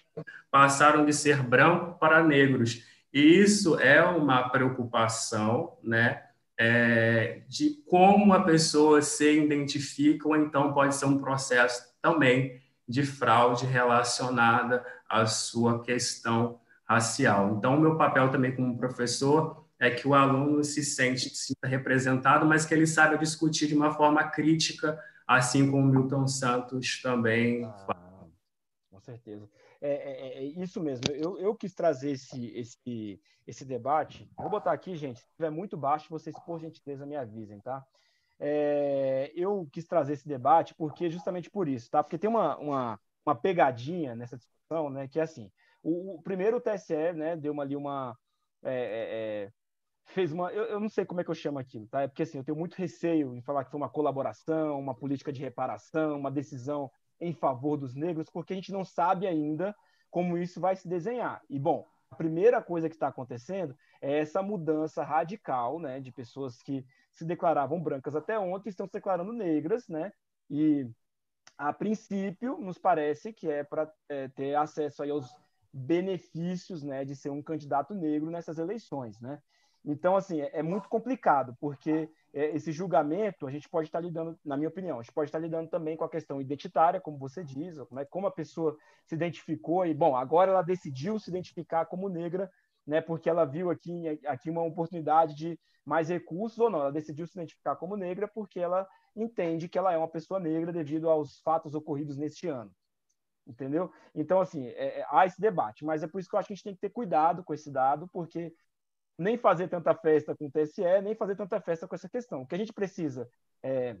[0.50, 2.82] passaram de ser branco para negros.
[3.14, 6.20] E isso é uma preocupação, né?
[6.58, 13.04] É, de como a pessoa se identifica, ou então pode ser um processo também de
[13.04, 17.54] fraude relacionada à sua questão racial.
[17.56, 21.68] Então, o meu papel também como professor é que o aluno se sente se sinta
[21.68, 27.64] representado, mas que ele saiba discutir de uma forma crítica, assim como Milton Santos também
[27.64, 28.26] ah.
[28.90, 29.48] Com certeza.
[29.86, 31.04] É, é, é, isso mesmo.
[31.12, 34.26] Eu, eu quis trazer esse, esse, esse debate.
[34.34, 35.20] Vou botar aqui, gente.
[35.20, 37.84] Se estiver muito baixo, vocês, por gentileza, me avisem, tá?
[38.40, 42.02] É, eu quis trazer esse debate porque justamente por isso, tá?
[42.02, 45.06] Porque tem uma, uma, uma pegadinha nessa discussão, né?
[45.06, 47.36] Que é assim: o, o primeiro o TSE, né?
[47.36, 48.16] Deu uma, ali uma
[48.62, 49.52] é, é, é,
[50.06, 50.50] fez uma.
[50.50, 52.00] Eu, eu, não sei como é que eu chamo aquilo, tá?
[52.00, 55.30] É porque assim, eu tenho muito receio em falar que foi uma colaboração, uma política
[55.30, 56.90] de reparação, uma decisão
[57.24, 59.74] em favor dos negros, porque a gente não sabe ainda
[60.10, 61.42] como isso vai se desenhar.
[61.48, 66.62] E, bom, a primeira coisa que está acontecendo é essa mudança radical, né, de pessoas
[66.62, 70.12] que se declaravam brancas até ontem estão se declarando negras, né?
[70.48, 70.88] E
[71.56, 75.34] a princípio nos parece que é para é, ter acesso aí aos
[75.72, 79.42] benefícios, né, de ser um candidato negro nessas eleições, né?
[79.84, 84.56] Então, assim, é, é muito complicado, porque esse julgamento a gente pode estar lidando, na
[84.56, 87.78] minha opinião, a gente pode estar lidando também com a questão identitária, como você diz,
[87.78, 88.76] como, é, como a pessoa
[89.06, 92.50] se identificou e, bom, agora ela decidiu se identificar como negra,
[92.84, 97.24] né, porque ela viu aqui, aqui uma oportunidade de mais recursos ou não, ela decidiu
[97.26, 101.38] se identificar como negra porque ela entende que ela é uma pessoa negra devido aos
[101.40, 102.70] fatos ocorridos neste ano.
[103.46, 103.92] Entendeu?
[104.14, 106.54] Então, assim, é, é, há esse debate, mas é por isso que eu acho que
[106.54, 108.52] a gente tem que ter cuidado com esse dado, porque
[109.18, 112.42] nem fazer tanta festa com o TSE, nem fazer tanta festa com essa questão.
[112.42, 113.28] O que a gente precisa,
[113.62, 113.96] é,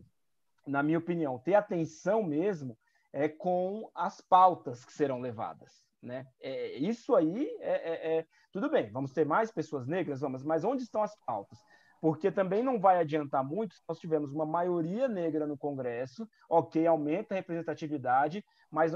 [0.66, 2.76] na minha opinião, ter atenção mesmo
[3.12, 5.84] é com as pautas que serão levadas.
[6.02, 6.26] Né?
[6.40, 10.62] É, isso aí é, é, é, tudo bem, vamos ter mais pessoas negras, vamos, mas
[10.62, 11.58] onde estão as pautas?
[11.98, 16.86] Porque também não vai adiantar muito se nós tivermos uma maioria negra no Congresso, ok,
[16.86, 18.92] aumenta a representatividade, mas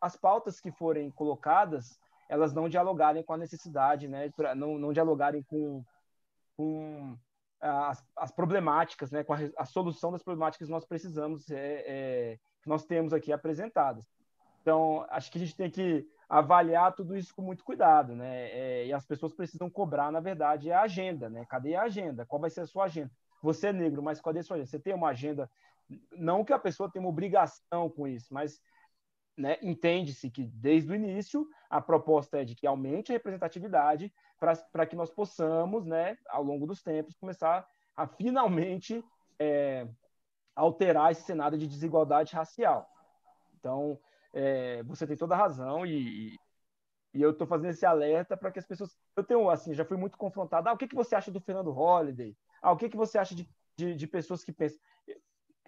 [0.00, 1.98] as pautas que forem colocadas
[2.28, 5.84] elas não dialogarem com a necessidade, né, pra, não, não dialogarem com,
[6.56, 7.16] com
[7.60, 12.38] as, as problemáticas, né, com a, a, solução das problemáticas que nós precisamos, é, é,
[12.62, 14.06] que nós temos aqui apresentadas.
[14.60, 18.48] Então, acho que a gente tem que avaliar tudo isso com muito cuidado, né?
[18.50, 21.44] É, e as pessoas precisam cobrar, na verdade, a agenda, né?
[21.46, 22.24] Cadê a agenda?
[22.24, 23.10] Qual vai ser a sua agenda?
[23.42, 24.70] Você é negro, mas cadê a sua agenda?
[24.70, 25.50] Você tem uma agenda?
[26.12, 28.60] Não que a pessoa tenha uma obrigação com isso, mas
[29.36, 34.86] né, entende-se que desde o início a proposta é de que aumente a representatividade para
[34.86, 37.66] que nós possamos, né, ao longo dos tempos, começar
[37.96, 39.02] a finalmente
[39.38, 39.86] é,
[40.54, 42.88] alterar esse cenário de desigualdade racial.
[43.58, 43.98] Então,
[44.32, 46.38] é, você tem toda a razão e,
[47.14, 48.98] e eu estou fazendo esse alerta para que as pessoas.
[49.16, 50.68] Eu tenho, assim, já fui muito confrontado.
[50.68, 52.36] Ah, o que, que você acha do Fernando Holliday?
[52.60, 54.80] Ah, o que, que você acha de, de, de pessoas que pensam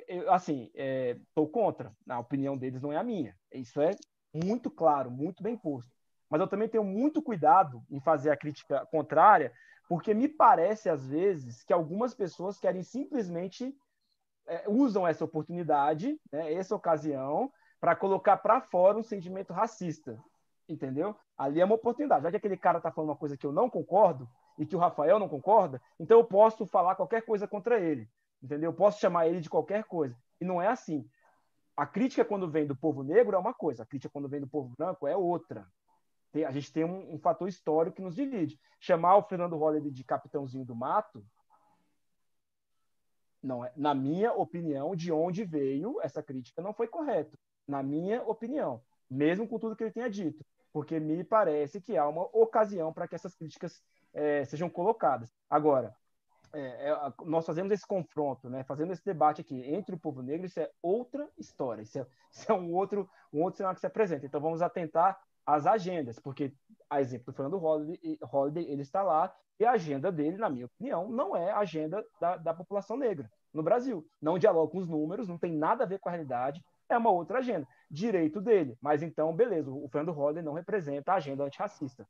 [0.09, 1.95] eu, assim, estou é, contra.
[2.09, 3.37] A opinião deles não é a minha.
[3.57, 3.93] Isso é
[4.33, 5.93] muito claro, muito bem posto.
[6.29, 9.53] Mas eu também tenho muito cuidado em fazer a crítica contrária,
[9.89, 13.77] porque me parece, às vezes, que algumas pessoas querem simplesmente
[14.47, 20.19] é, usam essa oportunidade, né, essa ocasião, para colocar para fora um sentimento racista.
[20.69, 21.15] Entendeu?
[21.37, 22.23] Ali é uma oportunidade.
[22.23, 24.29] Já que aquele cara está falando uma coisa que eu não concordo
[24.59, 28.09] e que o Rafael não concorda, então eu posso falar qualquer coisa contra ele
[28.45, 28.71] entendeu?
[28.71, 30.17] Eu posso chamar ele de qualquer coisa.
[30.41, 31.09] E não é assim.
[31.77, 34.47] A crítica quando vem do povo negro é uma coisa, a crítica quando vem do
[34.47, 35.67] povo branco é outra.
[36.31, 38.59] Tem, a gente tem um, um, fator histórico que nos divide.
[38.81, 41.25] Chamar o Fernando Holliday de capitãozinho do mato,
[43.43, 47.39] não é, na minha opinião, de onde veio essa crítica não foi correto.
[47.67, 52.09] Na minha opinião, mesmo com tudo que ele tenha dito, porque me parece que há
[52.09, 55.33] uma ocasião para que essas críticas é, sejam colocadas.
[55.49, 55.95] Agora,
[56.55, 60.47] é, é, nós fazemos esse confronto, né, fazendo esse debate aqui entre o povo negro,
[60.47, 63.87] isso é outra história, isso é, isso é um, outro, um outro cenário que se
[63.87, 64.25] apresenta.
[64.27, 66.53] Então vamos atentar às agendas, porque,
[66.89, 70.67] a exemplo do Fernando Holliday, Holliday, ele está lá, e a agenda dele, na minha
[70.67, 74.05] opinião, não é a agenda da, da população negra no Brasil.
[74.21, 77.11] Não dialoga com os números, não tem nada a ver com a realidade, é uma
[77.11, 77.67] outra agenda.
[77.91, 78.77] Direito dele.
[78.81, 82.07] Mas então, beleza, o Fernando Holliday não representa a agenda antirracista.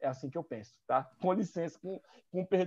[0.00, 1.08] É assim que eu penso, tá?
[1.20, 2.00] Com licença, com,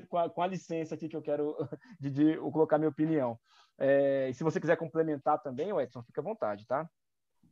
[0.10, 1.56] com, a, com a licença aqui que eu quero
[2.00, 3.40] de, de colocar minha opinião.
[3.78, 6.90] É, e se você quiser complementar também, Edson, fica à vontade, tá?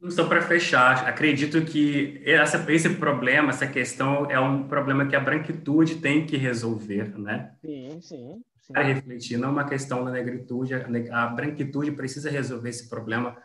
[0.09, 5.19] Só para fechar, acredito que essa, esse problema, essa questão, é um problema que a
[5.19, 7.53] branquitude tem que resolver, né?
[7.59, 8.43] Sim, sim.
[8.61, 8.73] sim.
[8.73, 10.73] Para refletir, não é uma questão da negritude,
[11.11, 13.35] a branquitude precisa resolver esse problema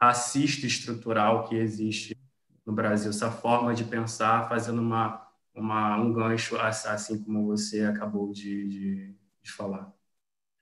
[0.00, 2.16] racista estrutural que existe
[2.64, 5.23] no Brasil, essa forma de pensar fazendo uma
[5.54, 9.92] uma, um gancho assim como você acabou de, de, de falar.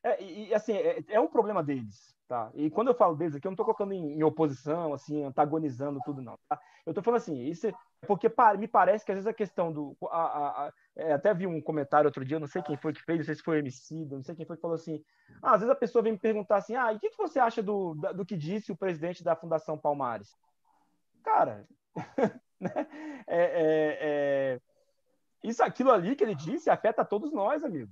[0.05, 2.51] É, e, assim, é, é, um problema deles, tá?
[2.55, 6.01] E quando eu falo deles aqui, eu não estou colocando em, em, oposição, assim, antagonizando
[6.05, 6.61] tudo, não, tá?
[6.85, 7.73] Eu estou falando assim, isso é
[8.07, 8.29] porque
[8.59, 9.97] me parece que às vezes a questão do...
[10.11, 13.03] A, a, a, é, até vi um comentário outro dia, não sei quem foi que
[13.03, 15.03] fez, não sei se foi o MC, não sei quem foi que falou assim,
[15.41, 17.39] ah, às vezes a pessoa vem me perguntar assim, ah, e o que, que você
[17.39, 20.37] acha do, do que disse o presidente da Fundação Palmares?
[21.23, 21.65] Cara,
[22.61, 22.87] né?
[23.29, 24.61] É, é, é,
[25.43, 27.91] isso, aquilo ali que ele disse afeta todos nós, amigo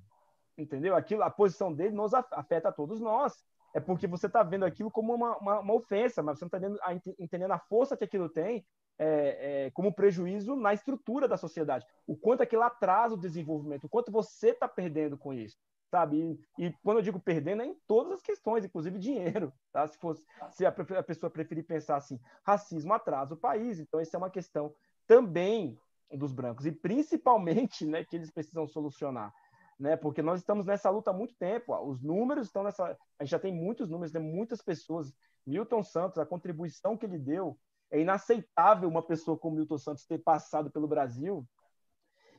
[0.62, 0.94] entendeu?
[0.94, 3.44] Aquilo, a posição dele nos afeta a todos nós.
[3.72, 6.92] É porque você está vendo aquilo como uma, uma, uma, ofensa, mas você não está
[7.18, 8.66] entendendo a força que aquilo tem
[8.98, 11.86] é, é, como prejuízo na estrutura da sociedade.
[12.05, 15.57] O quanto aquilo atrasa o desenvolvimento, o quanto você está perdendo com isso,
[15.88, 16.36] sabe?
[16.59, 19.86] E, e, quando eu digo perdendo, é em todas as questões, inclusive dinheiro, tá?
[19.86, 24.16] Se, fosse, se a, a pessoa preferir pensar assim, racismo atrasa o país, então essa
[24.16, 24.74] é uma questão
[25.07, 25.78] também
[26.16, 29.32] dos brancos, e principalmente né, que eles precisam solucionar
[29.80, 29.96] né?
[29.96, 31.74] Porque nós estamos nessa luta há muito tempo.
[31.74, 32.96] Os números estão nessa.
[33.18, 35.12] A gente já tem muitos números, tem muitas pessoas.
[35.46, 37.58] Milton Santos, a contribuição que ele deu
[37.90, 41.48] é inaceitável uma pessoa como Milton Santos ter passado pelo Brasil.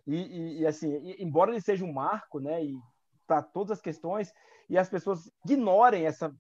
[0.05, 2.63] E, e, e assim, e, embora ele seja um marco, né?
[2.63, 2.79] E
[3.25, 4.31] para todas as questões,
[4.69, 6.33] e as pessoas ignorem essa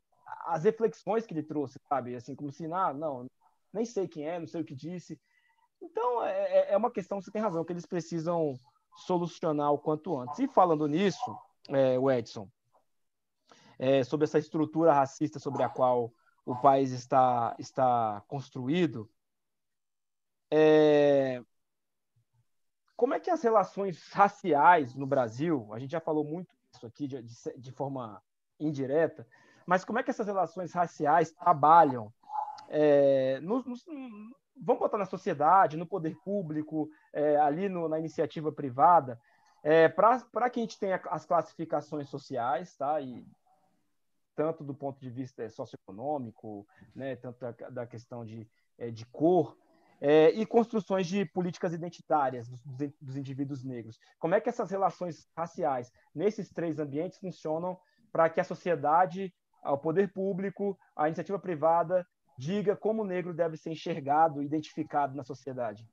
[0.45, 2.15] as reflexões que ele trouxe, sabe?
[2.15, 3.25] Assim, como se, ah, não,
[3.73, 5.19] nem sei quem é, não sei o que disse.
[5.81, 8.57] Então, é, é, é uma questão, você tem razão, que eles precisam
[8.95, 10.39] solucionar o quanto antes.
[10.39, 11.37] E falando nisso,
[11.69, 12.47] é, o Edson,
[13.79, 16.13] é, sobre essa estrutura racista sobre a qual
[16.45, 19.09] o país está, está construído,
[20.51, 21.41] é,
[22.95, 27.07] como é que as relações raciais no Brasil, a gente já falou muito isso aqui
[27.07, 28.21] de, de, de forma
[28.59, 29.27] indireta,
[29.65, 32.13] mas como é que essas relações raciais trabalham
[32.69, 33.75] é, no, no,
[34.55, 39.19] vamos botar na sociedade, no poder público, é, ali no, na iniciativa privada,
[39.63, 42.99] é, para que a gente tenha as classificações sociais, tá?
[42.99, 43.25] E
[44.35, 49.57] tanto do ponto de vista socioeconômico, né, tanto da, da questão de, é, de cor,
[49.99, 52.59] é, e construções de políticas identitárias dos,
[52.99, 53.99] dos, indivíduos negros.
[54.17, 57.77] Como é que essas relações raciais nesses três ambientes funcionam
[58.11, 59.31] para que a sociedade,
[59.63, 62.05] o poder público, a iniciativa privada
[62.37, 65.87] diga como o negro deve ser enxergado, identificado na sociedade?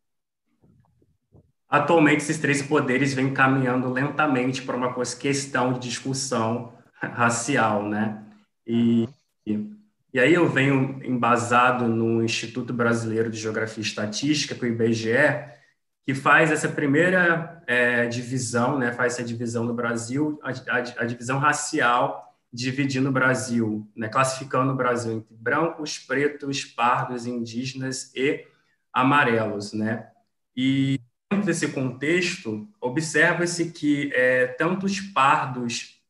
[1.69, 8.25] Atualmente, esses três poderes vêm caminhando lentamente para uma questão de discussão racial, né?
[8.67, 9.07] E,
[9.47, 15.13] e, aí eu venho embasado no Instituto Brasileiro de Geografia e Estatística, é o IBGE,
[16.07, 18.93] que faz essa primeira é, divisão, né?
[18.93, 24.73] Faz essa divisão no Brasil, a, a, a divisão racial dividindo o Brasil, né, classificando
[24.73, 28.47] o Brasil entre brancos, pretos, pardos, indígenas e
[28.93, 30.11] amarelos, né?
[30.57, 30.99] E
[31.31, 36.03] dentro desse contexto, observa-se que é, tanto os pardos,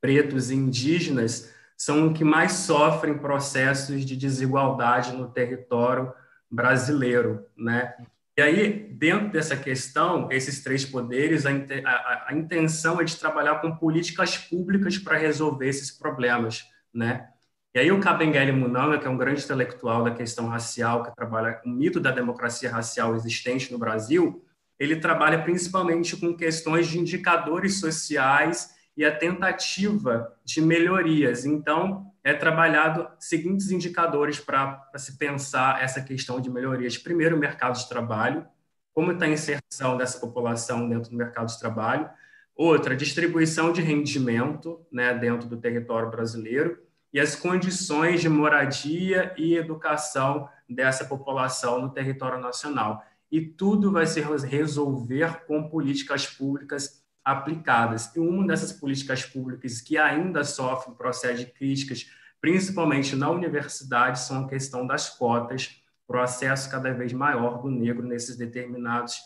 [0.00, 6.12] pretos e indígenas são os que mais sofrem processos de desigualdade no território
[6.50, 7.94] brasileiro, né?
[8.38, 13.62] E aí, dentro dessa questão, esses três poderes, a, a, a intenção é de trabalhar
[13.62, 17.28] com políticas públicas para resolver esses problemas, né?
[17.74, 21.54] E aí o Kabengele Munanga, que é um grande intelectual da questão racial, que trabalha
[21.54, 24.42] com o mito da democracia racial existente no Brasil,
[24.78, 31.44] ele trabalha principalmente com questões de indicadores sociais e a tentativa de melhorias.
[31.44, 36.98] Então, é trabalhado seguintes indicadores para se pensar essa questão de melhorias.
[36.98, 38.44] Primeiro, o mercado de trabalho,
[38.92, 42.10] como está a inserção dessa população dentro do mercado de trabalho.
[42.52, 49.54] Outra, distribuição de rendimento né, dentro do território brasileiro e as condições de moradia e
[49.54, 53.04] educação dessa população no território nacional.
[53.30, 58.14] E tudo vai se resolver com políticas públicas aplicadas.
[58.14, 62.08] E uma dessas políticas públicas que ainda sofre um processo de críticas,
[62.40, 67.68] principalmente na universidade, são a questão das cotas para o acesso cada vez maior do
[67.68, 69.16] negro nesses determinados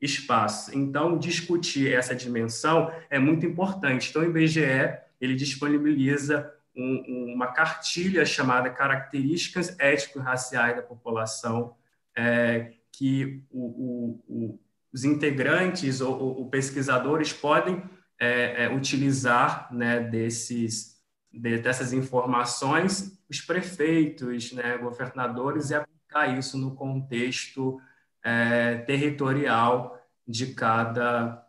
[0.00, 0.72] espaços.
[0.72, 4.08] Então, discutir essa dimensão é muito importante.
[4.08, 11.76] Então, o IBGE ele disponibiliza um, uma cartilha chamada Características Ético-Raciais da População,
[12.16, 14.58] é, que o, o,
[14.92, 17.82] os integrantes ou, ou pesquisadores podem
[18.18, 20.96] é, é, utilizar né, desses,
[21.32, 27.80] de, dessas informações, os prefeitos, né, governadores, e aplicar isso no contexto
[28.22, 31.44] é, territorial de cada,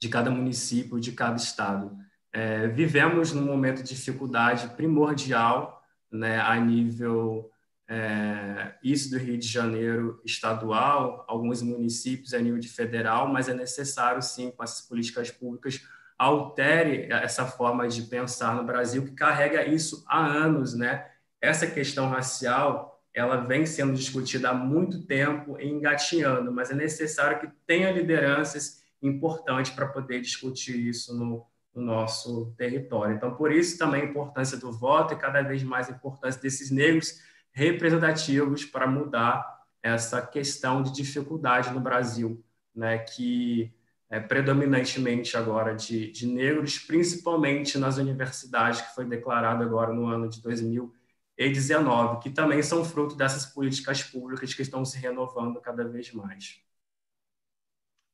[0.00, 1.96] de cada município, de cada estado.
[2.32, 7.49] É, vivemos num momento de dificuldade primordial né, a nível
[7.92, 13.54] é, isso do Rio de Janeiro estadual, alguns municípios a nível de federal, mas é
[13.54, 15.84] necessário, sim, com essas políticas públicas,
[16.16, 21.04] altere essa forma de pensar no Brasil, que carrega isso há anos, né?
[21.40, 27.40] Essa questão racial, ela vem sendo discutida há muito tempo e engatinhando, mas é necessário
[27.40, 33.16] que tenha lideranças importantes para poder discutir isso no, no nosso território.
[33.16, 36.70] Então, por isso também a importância do voto e cada vez mais a importância desses
[36.70, 42.44] negros representativos para mudar essa questão de dificuldade no Brasil,
[42.74, 43.72] né, que
[44.10, 50.28] é, predominantemente agora de, de negros, principalmente nas universidades, que foi declarado agora no ano
[50.28, 56.12] de 2019, que também são fruto dessas políticas públicas que estão se renovando cada vez
[56.12, 56.60] mais.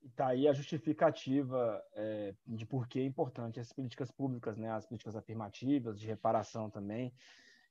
[0.04, 4.86] Está aí a justificativa é, de por que é importante essas políticas públicas, né, as
[4.86, 7.12] políticas afirmativas, de reparação também,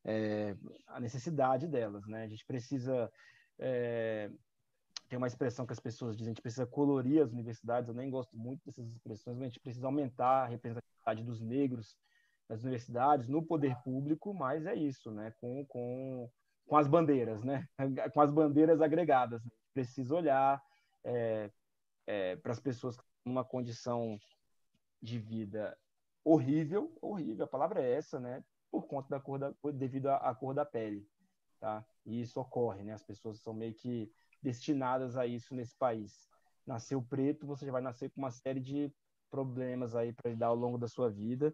[0.06, 0.56] é,
[0.88, 2.06] a necessidade delas.
[2.08, 2.24] Né?
[2.24, 3.12] A gente precisa
[3.60, 4.30] é,
[5.08, 8.10] tem uma expressão que as pessoas dizem, a gente precisa colorir as universidades, eu nem
[8.10, 11.96] gosto muito dessas expressões, mas a gente precisa aumentar a representatividade dos negros
[12.50, 15.34] nas universidades, no poder público, mas é isso, né?
[15.40, 16.30] Com, com,
[16.68, 17.68] com as bandeiras, né?
[18.14, 19.44] Com as bandeiras agregadas.
[19.44, 19.52] Né?
[19.74, 20.62] Precisa olhar
[21.04, 21.50] é,
[22.08, 24.20] é, para as pessoas numa condição
[25.02, 25.76] de vida
[26.24, 28.44] horrível, horrível, a palavra é essa, né?
[28.76, 31.08] Por conta da cor da, devido à, à cor da pele,
[31.60, 31.86] tá?
[32.06, 32.94] E isso ocorre, né?
[32.94, 34.12] As pessoas são meio que
[34.42, 36.28] destinadas a isso nesse país.
[36.68, 38.92] Nasceu preto, você já vai nascer com uma série de
[39.32, 41.54] problemas aí para lidar ao longo da sua vida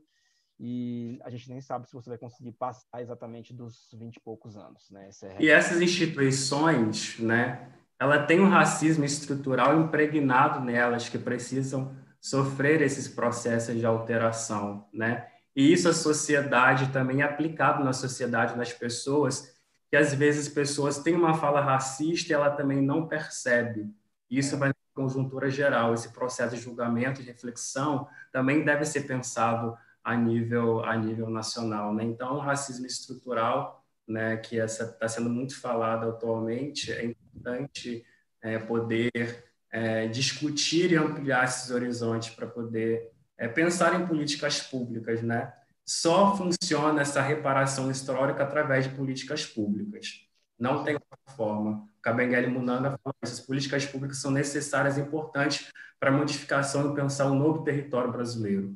[0.59, 4.55] e a gente nem sabe se você vai conseguir passar exatamente dos 20 e poucos
[4.55, 5.09] anos, né?
[5.23, 12.81] É e essas instituições, né, ela tem um racismo estrutural impregnado nelas que precisam sofrer
[12.81, 15.30] esses processos de alteração, né?
[15.55, 19.53] E isso a sociedade também é aplicado na sociedade, nas pessoas,
[19.89, 23.93] que às vezes pessoas têm uma fala racista e ela também não percebe.
[24.29, 25.93] Isso vai na conjuntura geral.
[25.93, 31.93] Esse processo de julgamento, de reflexão, também deve ser pensado a nível a nível nacional.
[31.93, 32.05] Né?
[32.05, 38.05] Então, o racismo estrutural, né, que está sendo muito falado atualmente, é importante
[38.41, 43.11] é, poder é, discutir e ampliar esses horizontes para poder
[43.41, 45.53] é, pensar em políticas públicas, né?
[45.85, 50.25] só funciona essa reparação histórica através de políticas públicas.
[50.57, 51.89] Não tem outra forma.
[52.01, 53.33] Kabengele Munanga fala isso.
[53.33, 58.11] As políticas públicas são necessárias e importantes para a modificação e pensar um novo território
[58.11, 58.75] brasileiro.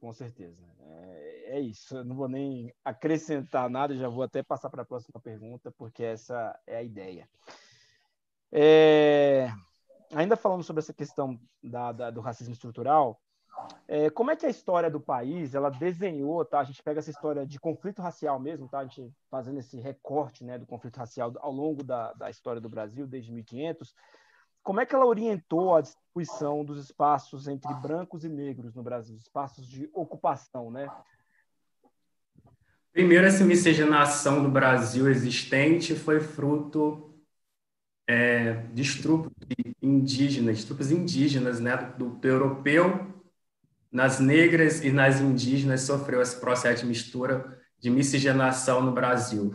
[0.00, 0.62] Com certeza.
[0.80, 1.96] É, é, isso.
[1.96, 6.02] Eu não vou nem acrescentar nada, já vou até passar para a próxima pergunta, porque
[6.02, 7.28] essa é a ideia.
[8.50, 9.52] É,
[10.12, 13.20] ainda falando sobre essa questão da, da, do racismo estrutural,
[13.88, 16.60] é, como é que a história do país ela desenhou, tá?
[16.60, 18.80] A gente pega essa história de conflito racial mesmo, tá?
[18.80, 22.68] A gente fazendo esse recorte, né, do conflito racial ao longo da, da história do
[22.68, 23.94] Brasil desde 1500.
[24.62, 29.16] Como é que ela orientou a distribuição dos espaços entre brancos e negros no Brasil,
[29.16, 30.90] espaços de ocupação, né?
[32.92, 37.15] Primeiro, essa miscigenação do Brasil existente foi fruto
[38.06, 39.32] é, de estrupos
[39.82, 43.14] indígenas, estrupos indígenas, né, do, do europeu
[43.90, 49.54] nas negras e nas indígenas sofreu esse processo de mistura, de miscigenação no Brasil.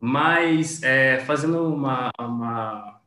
[0.00, 3.00] Mas, é, fazendo uma, uma,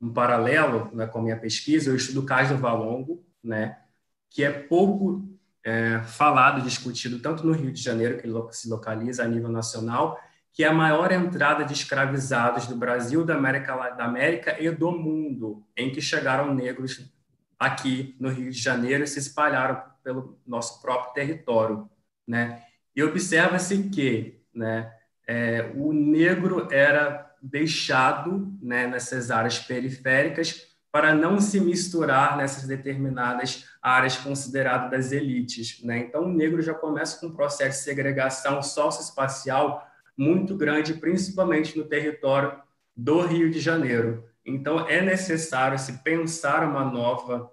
[0.00, 3.78] um paralelo né, com a minha pesquisa, eu estudo o caso do Valongo, né,
[4.30, 5.26] que é pouco
[5.64, 10.20] é, falado, discutido, tanto no Rio de Janeiro, que se localiza a nível nacional,
[10.56, 14.90] que é a maior entrada de escravizados do Brasil, da América, da América e do
[14.90, 17.12] mundo, em que chegaram negros
[17.58, 21.86] aqui no Rio de Janeiro e se espalharam pelo nosso próprio território,
[22.26, 22.62] né?
[22.94, 24.90] E observa-se que, né,
[25.28, 33.66] é, o negro era deixado, né, nessas áreas periféricas para não se misturar nessas determinadas
[33.82, 35.98] áreas consideradas das elites, né?
[35.98, 39.86] Então o negro já começa com um processo de segregação socioespacial
[40.16, 42.58] muito grande, principalmente no território
[42.96, 44.24] do Rio de Janeiro.
[44.44, 47.50] Então, é necessário se pensar uma nova,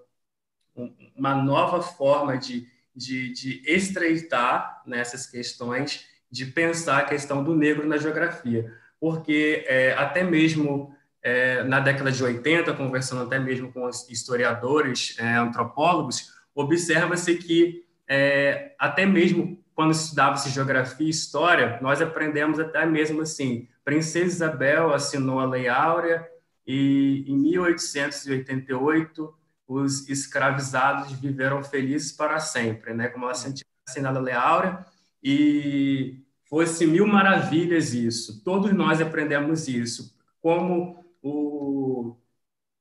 [1.16, 7.88] uma nova forma de, de, de estreitar nessas questões, de pensar a questão do negro
[7.88, 8.72] na geografia.
[9.00, 15.36] Porque é, até mesmo é, na década de 80, conversando até mesmo com historiadores, é,
[15.36, 23.22] antropólogos, observa-se que é, até mesmo quando estudava-se geografia e história, nós aprendemos até mesmo
[23.22, 26.28] assim, Princesa Isabel assinou a Lei Áurea,
[26.66, 29.34] e em 1888
[29.68, 33.10] os escravizados viveram felizes para sempre, né?
[33.10, 34.86] Como ela sentia assinada a Lei Áurea
[35.22, 38.44] e fosse mil maravilhas isso.
[38.44, 40.16] Todos nós aprendemos isso.
[40.42, 42.16] Como o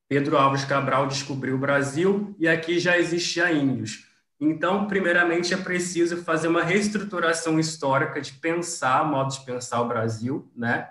[0.09, 4.09] Pedro Alves Cabral descobriu o Brasil e aqui já existia índios.
[4.45, 10.51] Então, primeiramente, é preciso fazer uma reestruturação histórica de pensar, modo de pensar o Brasil,
[10.57, 10.91] né?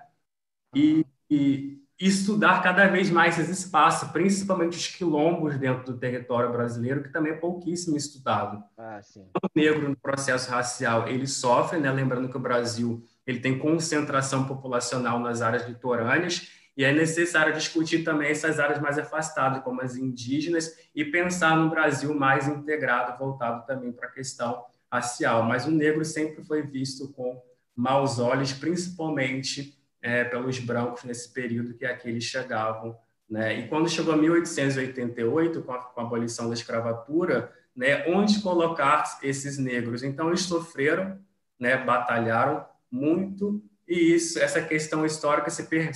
[0.74, 7.04] E, e estudar cada vez mais esse espaço, principalmente os quilombos dentro do território brasileiro,
[7.04, 8.64] que também é pouquíssimo estudado.
[8.78, 9.02] Ah,
[9.44, 11.92] o negro no processo racial, ele sofre, né?
[11.92, 16.50] Lembrando que o Brasil ele tem concentração populacional nas áreas litorâneas,
[16.82, 21.70] e é necessário discutir também essas áreas mais afastadas, como as indígenas, e pensar no
[21.70, 25.44] Brasil mais integrado, voltado também para a questão racial.
[25.44, 27.40] Mas o negro sempre foi visto com
[27.76, 32.98] maus olhos, principalmente é, pelos brancos nesse período que aqui eles chegavam.
[33.30, 33.60] Né?
[33.60, 39.20] E quando chegou a 1888, com a, com a abolição da escravatura, né, onde colocar
[39.22, 40.02] esses negros?
[40.02, 41.20] Então, eles sofreram,
[41.60, 45.92] né, batalharam muito, e isso, essa questão histórica se, per,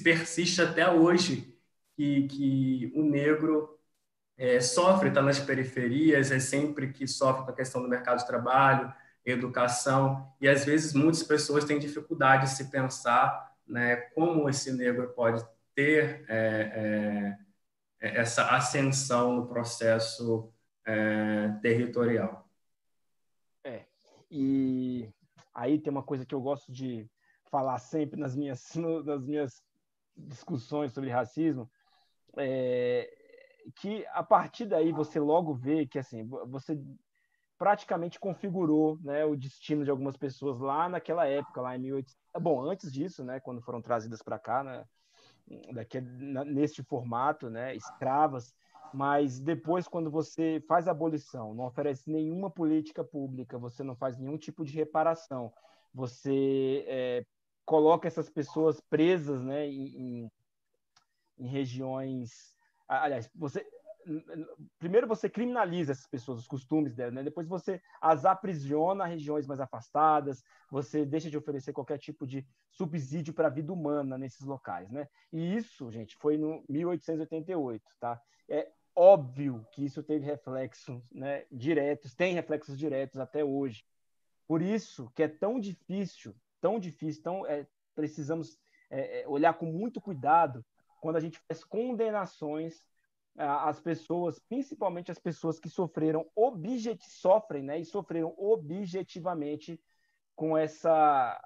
[0.00, 1.56] persiste até hoje,
[1.96, 3.78] que, que o negro
[4.36, 8.26] é, sofre, está nas periferias, é sempre que sofre com a questão do mercado de
[8.26, 8.92] trabalho,
[9.24, 15.08] educação, e às vezes muitas pessoas têm dificuldade de se pensar né, como esse negro
[15.10, 17.38] pode ter é,
[18.00, 20.52] é, é essa ascensão no processo
[20.84, 22.48] é, territorial.
[23.64, 23.84] É,
[24.30, 25.08] e
[25.54, 27.08] aí tem uma coisa que eu gosto de
[27.50, 28.74] falar sempre nas minhas,
[29.04, 29.62] nas minhas
[30.26, 31.70] discussões sobre racismo,
[32.36, 33.10] é,
[33.76, 36.80] que a partir daí você logo vê que assim você
[37.58, 42.16] praticamente configurou né, o destino de algumas pessoas lá naquela época, lá em 1800.
[42.40, 44.84] Bom, antes disso, né, quando foram trazidas para cá, né,
[45.72, 48.52] daqui, neste formato, né, escravas,
[48.92, 54.36] mas depois, quando você faz abolição, não oferece nenhuma política pública, você não faz nenhum
[54.36, 55.52] tipo de reparação,
[55.94, 57.24] você é,
[57.64, 60.30] coloca essas pessoas presas né, em,
[61.38, 62.56] em regiões.
[62.88, 63.66] Aliás, você
[64.78, 67.22] primeiro você criminaliza essas pessoas, os costumes delas, né?
[67.22, 72.46] depois você as aprisiona a regiões mais afastadas, você deixa de oferecer qualquer tipo de
[72.70, 75.08] subsídio para a vida humana nesses locais, né?
[75.32, 78.20] E isso, gente, foi no 1888, tá?
[78.48, 83.84] É óbvio que isso teve reflexos, né, diretos, tem reflexos diretos até hoje.
[84.46, 88.56] Por isso que é tão difícil, tão difícil, tão é, precisamos
[88.88, 90.64] é, é olhar com muito cuidado
[91.00, 92.80] quando a gente faz condenações
[93.36, 99.80] as pessoas, principalmente as pessoas que sofreram objet sofrem, né, e sofreram objetivamente
[100.36, 101.42] com essa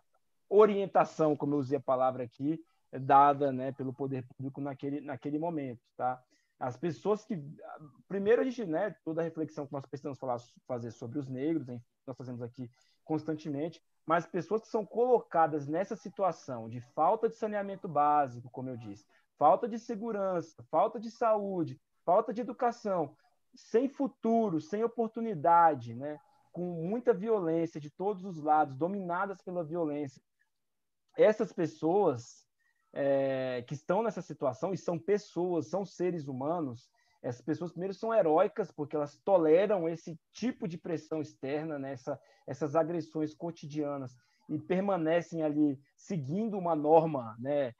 [0.48, 2.60] orientação, como eu usei a palavra aqui,
[2.92, 6.22] dada, né, pelo poder público naquele naquele momento, tá?
[6.58, 7.38] As pessoas que
[8.08, 11.68] primeiro a gente, né, toda a reflexão que nós precisamos falar fazer sobre os negros,
[11.68, 12.70] enfim, nós fazemos aqui
[13.04, 18.76] constantemente, mas pessoas que são colocadas nessa situação de falta de saneamento básico, como eu
[18.76, 19.04] disse,
[19.36, 23.16] falta de segurança, falta de saúde, falta de educação,
[23.54, 26.18] sem futuro, sem oportunidade, né?
[26.52, 30.22] com muita violência de todos os lados, dominadas pela violência.
[31.14, 32.46] Essas pessoas
[32.94, 36.88] é, que estão nessa situação, e são pessoas, são seres humanos,
[37.26, 41.92] essas pessoas, primeiro, são heróicas, porque elas toleram esse tipo de pressão externa, né?
[41.92, 44.16] Essa, essas agressões cotidianas,
[44.48, 47.72] e permanecem ali seguindo uma norma né,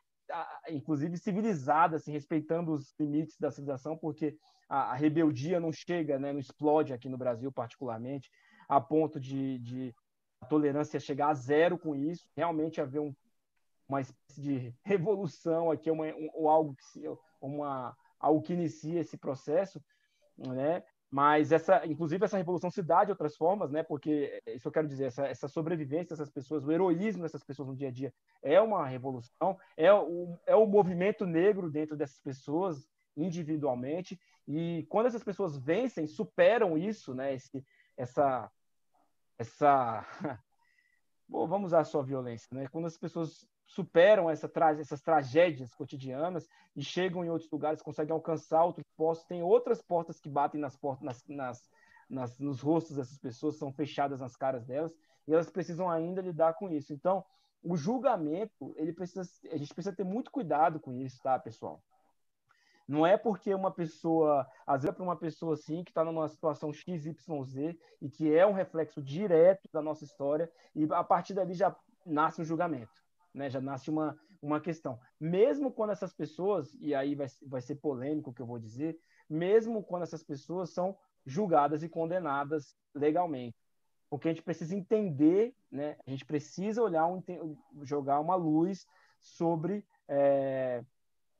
[0.68, 4.36] inclusive civilizada, assim, respeitando os limites da civilização, porque
[4.68, 8.30] a, a, rebeldia não chega, né, não explode aqui no Brasil, particularmente,
[8.68, 9.94] a ponto de, de
[10.40, 13.14] a tolerância chegar a zero com isso, realmente haver um,
[13.88, 17.05] uma espécie de revolução aqui, uma, um, ou algo que,
[17.40, 19.83] uma, algo que inicia esse processo,
[20.37, 20.83] né?
[21.11, 23.83] Mas essa, inclusive essa revolução se dá de outras formas, né?
[23.83, 27.69] Porque é, isso eu quero dizer, essa, essa sobrevivência dessas pessoas, o heroísmo dessas pessoas
[27.69, 28.12] no dia a dia
[28.43, 34.21] é uma revolução, é o, é o movimento negro dentro dessas pessoas individualmente.
[34.47, 37.35] E quando essas pessoas vencem, superam isso, né?
[37.35, 37.64] Esse,
[37.97, 38.51] essa,
[39.39, 40.05] essa,
[41.29, 42.69] Bom, vamos usar só violência, né?
[42.69, 48.12] Quando as pessoas superam essa tra essas tragédias cotidianas e chegam em outros lugares, conseguem
[48.12, 51.71] alcançar outros postos, tem outras portas que batem nas portas, nas, nas,
[52.09, 54.97] nas, nos rostos dessas pessoas, são fechadas nas caras delas,
[55.27, 56.93] e elas precisam ainda lidar com isso.
[56.93, 57.25] Então,
[57.62, 61.83] o julgamento, ele precisa, a gente precisa ter muito cuidado com isso, tá, pessoal?
[62.87, 66.29] Não é porque uma pessoa, às vezes é para uma pessoa assim, que está numa
[66.29, 67.17] situação XYZ
[68.01, 72.41] e que é um reflexo direto da nossa história, e a partir dali já nasce
[72.41, 73.06] um julgamento
[73.37, 73.51] né?
[73.51, 74.99] Já nasce uma, uma questão.
[75.20, 78.99] Mesmo quando essas pessoas, e aí vai, vai ser polêmico o que eu vou dizer,
[79.28, 83.57] mesmo quando essas pessoas são julgadas e condenadas legalmente.
[84.09, 85.97] Porque a gente precisa entender, né?
[86.07, 87.22] A gente precisa olhar, um,
[87.82, 88.87] jogar uma luz
[89.20, 90.84] sobre é,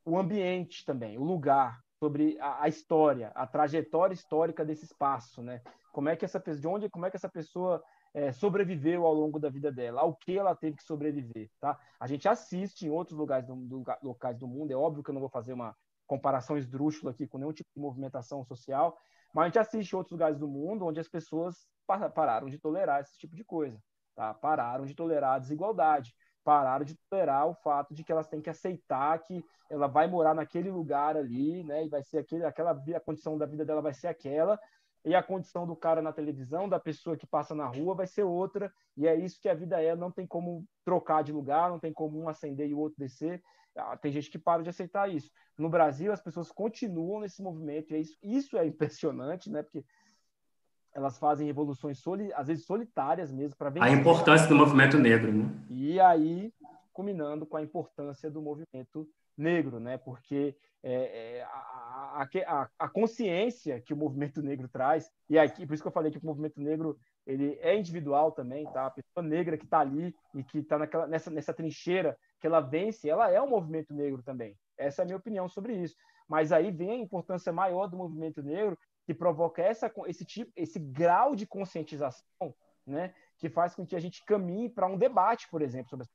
[0.05, 5.63] o ambiente também, o lugar, sobre a, a, história, a trajetória histórica desse espaço, né?
[5.93, 7.83] Como é que essa de onde, como é que essa pessoa
[8.17, 11.79] é, sobreviveu ao longo da vida dela, ao que ela teve que sobreviver, tá?
[12.01, 15.13] A gente assiste em outros lugares do, do, locais do mundo, é óbvio que eu
[15.13, 18.97] não vou fazer uma comparação esdrúxula aqui com nenhum tipo de movimentação social,
[19.35, 21.67] mas a gente assiste em outros lugares do mundo onde as pessoas
[22.15, 23.79] pararam de tolerar esse tipo de coisa,
[24.15, 24.33] tá?
[24.33, 28.49] Pararam de tolerar a desigualdade, pararam de tolerar o fato de que elas têm que
[28.49, 31.85] aceitar que ela vai morar naquele lugar ali, né?
[31.85, 34.59] E vai ser aquele, aquela a condição da vida dela vai ser aquela,
[35.07, 38.25] e a condição do cara na televisão, da pessoa que passa na rua, vai ser
[38.25, 41.79] outra, e é isso que a vida é, não tem como trocar de lugar, não
[41.79, 43.41] tem como um ascender e o outro descer.
[43.77, 45.31] Ah, tem gente que para de aceitar isso.
[45.57, 49.63] No Brasil, as pessoas continuam nesse movimento, e é isso, isso é impressionante, né?
[49.63, 49.85] Porque
[50.93, 55.49] elas fazem revoluções, soli, às vezes solitárias mesmo, para A importância do movimento negro, né?
[55.71, 56.53] E aí,
[56.93, 59.99] culminando com a importância do movimento negro, né?
[59.99, 61.86] Porque é, é, a,
[62.47, 66.11] a, a, consciência que o movimento negro traz, e aqui, por isso que eu falei
[66.11, 68.87] que o movimento negro ele é individual também, tá?
[68.87, 73.09] A pessoa negra que está ali e que está nessa, nessa trincheira que ela vence,
[73.09, 74.57] ela é um movimento negro também.
[74.79, 75.97] Essa é a minha opinião sobre isso.
[76.29, 80.79] Mas aí vem a importância maior do movimento negro que provoca essa, esse tipo, esse
[80.79, 82.55] grau de conscientização,
[82.87, 86.07] né, que faz com que a gente caminhe para um debate, por exemplo, sobre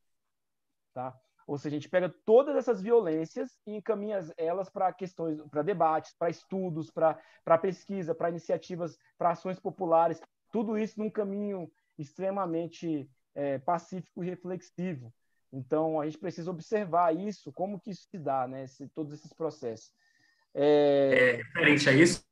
[0.94, 1.18] tá?
[1.52, 6.16] Ou seja, a gente pega todas essas violências e encaminha elas para questões, para debates,
[6.18, 13.60] para estudos, para pesquisa, para iniciativas, para ações populares, tudo isso num caminho extremamente é,
[13.60, 15.14] pacífico e reflexivo.
[15.52, 19.34] Então, a gente precisa observar isso, como que isso se dá, né, esse, todos esses
[19.34, 19.92] processos.
[20.54, 21.34] É...
[21.34, 22.26] é referente a isso,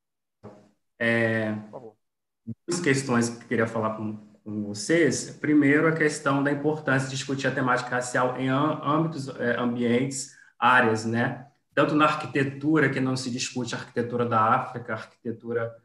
[0.97, 1.51] é,
[2.65, 5.29] duas questões que eu queria falar com, com, vocês.
[5.39, 11.05] Primeiro, a questão da importância de discutir a temática racial em âmbitos, é, ambientes, áreas,
[11.05, 11.47] né?
[11.73, 15.75] Tanto na arquitetura, que não se discute a arquitetura da África, a arquitetura,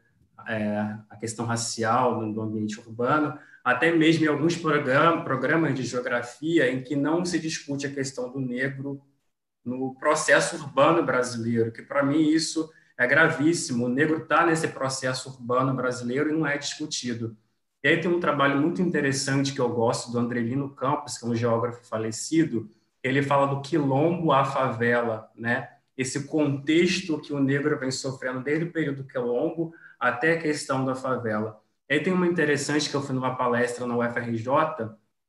[0.47, 6.71] é, a questão racial no ambiente urbano, até mesmo em alguns program, programas de geografia
[6.71, 9.01] em que não se discute a questão do negro
[9.63, 13.85] no processo urbano brasileiro, que para mim isso é gravíssimo.
[13.85, 17.35] O negro está nesse processo urbano brasileiro e não é discutido.
[17.85, 21.27] E aí tem um trabalho muito interessante que eu gosto do Andrelino Campos, que é
[21.27, 22.67] um geógrafo falecido.
[23.03, 25.69] Ele fala do quilombo à favela, né?
[25.95, 30.83] Esse contexto que o negro vem sofrendo desde o período do quilombo até a questão
[30.83, 31.61] da favela.
[31.87, 34.49] E aí tem uma interessante que eu fui numa palestra na UFRJ,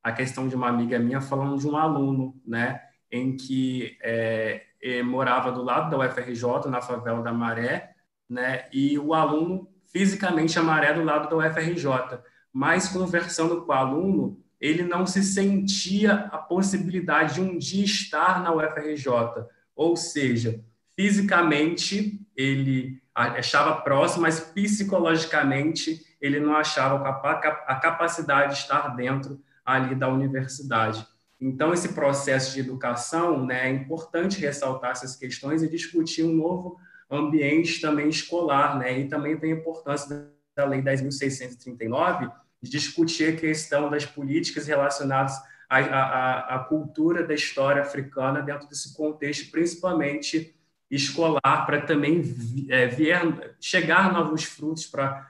[0.02, 2.80] a questão de uma amiga minha falando de um aluno, né?
[3.12, 7.90] Em que é, eh, morava do lado da UFRJ, na favela da Maré,
[8.26, 8.64] né?
[8.72, 12.18] E o aluno, fisicamente, a Maré do lado da UFRJ.
[12.58, 18.42] Mas, conversando com o aluno, ele não se sentia a possibilidade de um dia estar
[18.42, 19.44] na UFRJ.
[19.74, 20.64] Ou seja,
[20.98, 29.94] fisicamente, ele achava próximo, mas psicologicamente, ele não achava a capacidade de estar dentro ali
[29.94, 31.06] da universidade.
[31.38, 36.78] Então, esse processo de educação, né, é importante ressaltar essas questões e discutir um novo
[37.10, 43.36] ambiente também escolar, né, e também tem a importância da Lei 10.639 de discutir a
[43.36, 45.34] questão das políticas relacionadas
[45.68, 50.54] à, à, à cultura da história africana dentro desse contexto, principalmente
[50.90, 52.22] escolar, para também
[52.68, 55.28] é, vier, chegar novos frutos para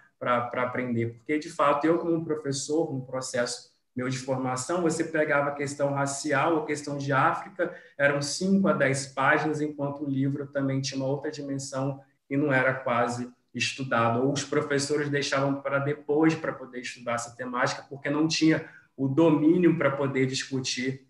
[0.55, 1.14] aprender.
[1.14, 5.95] Porque, de fato, eu, como professor, no processo meu de formação, você pegava a questão
[5.95, 11.01] racial, a questão de África, eram 5 a 10 páginas, enquanto o livro também tinha
[11.01, 14.22] uma outra dimensão e não era quase estudado.
[14.22, 19.09] Ou os professores deixavam para depois para poder estudar essa temática, porque não tinha o
[19.09, 21.07] domínio para poder discutir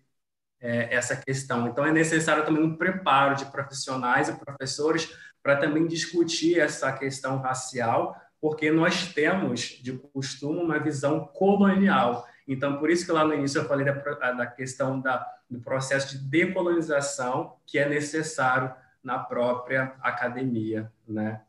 [0.59, 1.67] é, essa questão.
[1.67, 7.37] Então, é necessário também um preparo de profissionais e professores para também discutir essa questão
[7.37, 13.33] racial, porque nós temos, de costume, uma visão colonial então, por isso que lá no
[13.33, 18.73] início eu falei da, da questão da, do processo de decolonização que é necessário
[19.03, 21.41] na própria academia, né?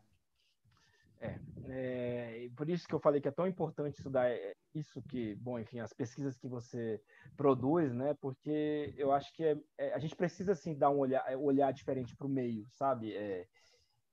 [1.71, 5.35] É, é, por isso que eu falei que é tão importante estudar é, isso que,
[5.35, 7.01] bom, enfim, as pesquisas que você
[7.37, 8.13] produz, né?
[8.21, 12.15] Porque eu acho que é, é, a gente precisa assim dar um olhar, olhar diferente
[12.15, 13.13] para o meio, sabe?
[13.15, 13.47] É,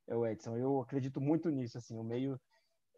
[0.09, 2.41] é, Edson, eu acredito muito nisso, assim, o meio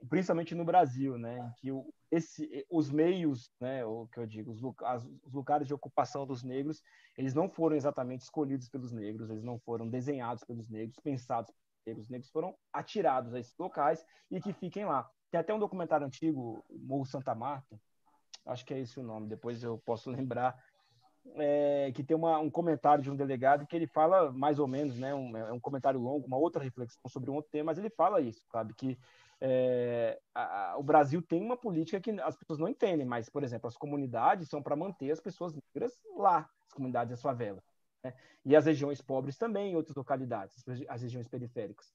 [0.08, 4.52] principalmente no Brasil, né, em que o, esse, os meios, né, o que eu digo,
[4.52, 6.82] os, os, lugares de ocupação dos negros,
[7.16, 11.52] eles não foram exatamente escolhidos pelos negros, eles não foram desenhados pelos negros, pensados
[11.88, 15.08] negros, os negros foram atirados a esses locais e que fiquem lá.
[15.30, 17.78] Tem até um documentário antigo, Morro Santa Marta,
[18.46, 20.56] acho que é esse o nome, depois eu posso lembrar,
[21.36, 24.98] é, que tem uma, um comentário de um delegado que ele fala mais ou menos,
[24.98, 27.90] né, um, é um comentário longo, uma outra reflexão sobre um outro tema, mas ele
[27.90, 28.98] fala isso, sabe, que
[29.40, 33.44] É, a, a, o Brasil tem uma política que as pessoas não entendem, mas, por
[33.44, 37.62] exemplo, as comunidades são para manter as pessoas negras lá, as comunidades as favelas.
[38.08, 38.14] Né?
[38.44, 41.92] E as regiões pobres também, em outras localidades, as regiões periféricas.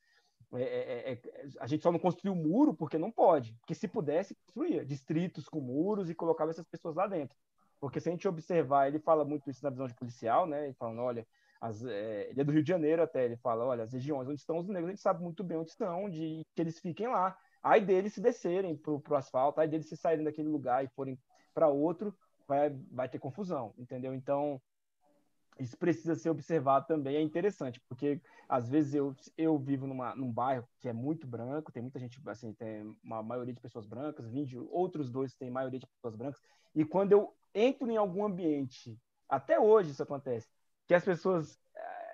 [0.54, 1.20] É, é, é, é,
[1.60, 5.60] a gente só não construiu muro porque não pode, porque se pudesse, construía distritos com
[5.60, 7.36] muros e colocava essas pessoas lá dentro.
[7.80, 10.66] Porque se a gente observar, ele fala muito isso na visão de policial, né?
[10.66, 11.28] Ele falando, olha,
[11.60, 14.40] as, é, ele é do Rio de Janeiro até, ele fala, olha, as regiões onde
[14.40, 17.36] estão os negros, a gente sabe muito bem onde estão, de que eles fiquem lá.
[17.64, 21.18] Aí deles se descerem pro, pro asfalto, aí deles se saírem daquele lugar e forem
[21.54, 22.16] para outro,
[22.48, 24.14] vai, vai ter confusão, entendeu?
[24.14, 24.62] Então,
[25.60, 30.32] isso precisa ser observado também, é interessante, porque às vezes eu, eu vivo numa, num
[30.32, 34.28] bairro que é muito branco, tem muita gente, assim, tem uma maioria de pessoas brancas,
[34.28, 36.42] vinde, outros dois tem maioria de pessoas brancas,
[36.74, 39.00] e quando eu entro em algum ambiente,
[39.30, 40.48] até hoje isso acontece,
[40.88, 41.60] que as pessoas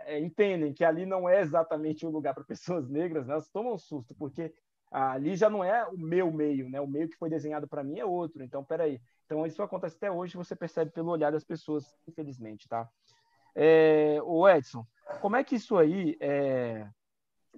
[0.06, 3.34] é, entendem que ali não é exatamente um lugar para pessoas negras, né?
[3.34, 4.54] elas tomam susto, porque
[4.92, 6.82] ali já não é o meu meio, né?
[6.82, 9.00] o meio que foi desenhado para mim é outro, então peraí.
[9.26, 12.90] Então isso acontece até hoje, você percebe pelo olhar das pessoas, infelizmente, tá?
[13.56, 14.86] É, o Edson,
[15.22, 16.88] como é que isso aí, é,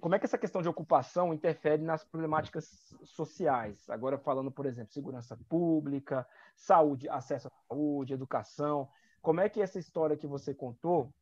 [0.00, 3.88] como é que essa questão de ocupação interfere nas problemáticas sociais?
[3.88, 6.26] Agora falando, por exemplo, segurança pública,
[6.56, 8.88] saúde, acesso à saúde, educação.
[9.20, 11.12] Como é que essa história que você contou,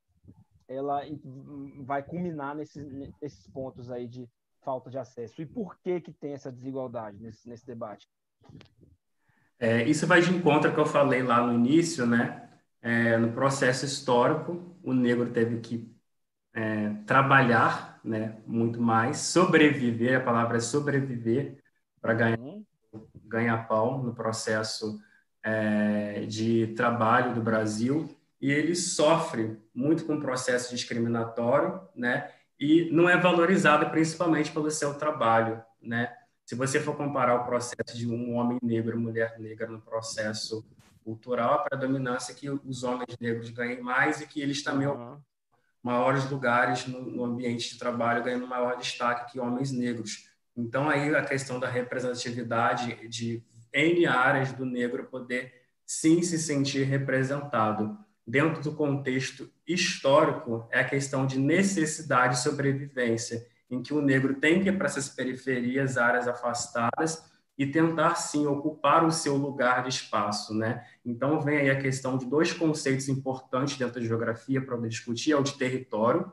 [0.66, 1.02] ela
[1.80, 2.90] vai culminar nesses,
[3.20, 4.28] nesses pontos aí de
[4.62, 5.42] falta de acesso?
[5.42, 8.08] E por que que tem essa desigualdade nesse, nesse debate?
[9.58, 12.49] É, isso vai de encontro que eu falei lá no início, né?
[12.82, 15.90] É, no processo histórico, o negro teve que
[16.54, 21.58] é, trabalhar né, muito mais, sobreviver, a palavra é sobreviver,
[22.00, 22.64] para ganhar, uhum.
[23.24, 24.98] ganhar pão no processo
[25.42, 28.08] é, de trabalho do Brasil,
[28.40, 34.70] e ele sofre muito com o processo discriminatório, né, e não é valorizado principalmente pelo
[34.70, 36.14] seu trabalho, né?
[36.44, 40.66] Se você for comparar o processo de um homem negro e mulher negra no processo
[41.10, 45.18] cultural, a predominância que os homens negros ganhem mais e que eles também uhum.
[45.82, 50.28] maiores lugares no, no, ambiente de trabalho, ganhando maior destaque que homens negros.
[50.56, 53.42] Então, aí a questão da representatividade de
[53.72, 55.52] N áreas do negro poder
[55.84, 57.98] sim se sentir representado.
[58.24, 64.34] Dentro do contexto histórico, é a questão de necessidade e sobrevivência, em que o negro
[64.34, 67.24] tem que ir para essas periferias, áreas afastadas,
[67.60, 70.82] e tentar sim ocupar o seu lugar de espaço, né?
[71.04, 75.36] Então vem aí a questão de dois conceitos importantes dentro da geografia para discutir, é
[75.36, 76.32] o de território,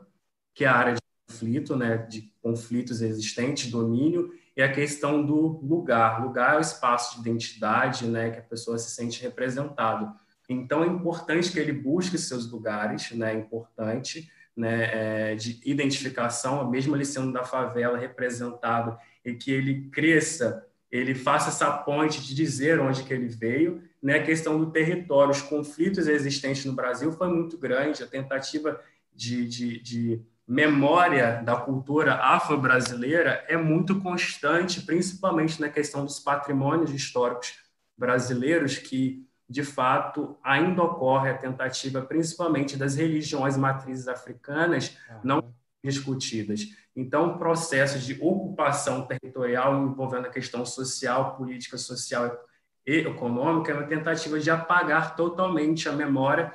[0.54, 5.60] que é a área de conflito, né, de conflitos existentes, domínio, e a questão do
[5.62, 6.22] lugar.
[6.24, 10.10] Lugar é o espaço de identidade, né, que a pessoa se sente representado.
[10.48, 16.70] Então é importante que ele busque seus lugares, né, é importante, né, é, de identificação,
[16.70, 22.34] mesmo ele sendo da favela representado, e que ele cresça ele faça essa ponte de
[22.34, 24.16] dizer onde que ele veio, né?
[24.18, 28.80] A questão do território, os conflitos existentes no Brasil foi muito grande, a tentativa
[29.14, 36.90] de, de, de memória da cultura afro-brasileira é muito constante, principalmente na questão dos patrimônios
[36.90, 37.58] históricos
[37.96, 46.66] brasileiros, que de fato ainda ocorre a tentativa, principalmente das religiões matrizes africanas, não discutidas.
[46.98, 52.36] Então, processos de ocupação territorial envolvendo a questão social, política social
[52.84, 56.52] e econômica é uma tentativa de apagar totalmente a memória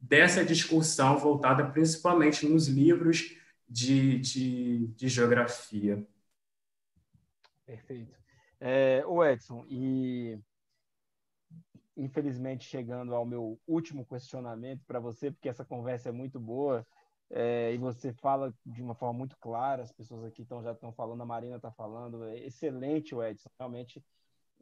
[0.00, 3.36] dessa discussão voltada principalmente nos livros
[3.68, 6.06] de, de, de geografia.
[7.66, 8.16] Perfeito.
[8.60, 10.38] É, o Edson, e
[11.96, 16.86] infelizmente chegando ao meu último questionamento para você, porque essa conversa é muito boa,
[17.30, 20.92] é, e você fala de uma forma muito clara, as pessoas aqui tão, já estão
[20.92, 24.04] falando, a Marina está falando, é excelente o Edson, realmente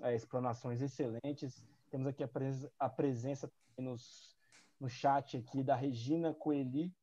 [0.00, 1.66] é, explanações excelentes.
[1.90, 4.36] Temos aqui a, pres a presença nos,
[4.78, 6.94] no chat aqui da Regina Coeli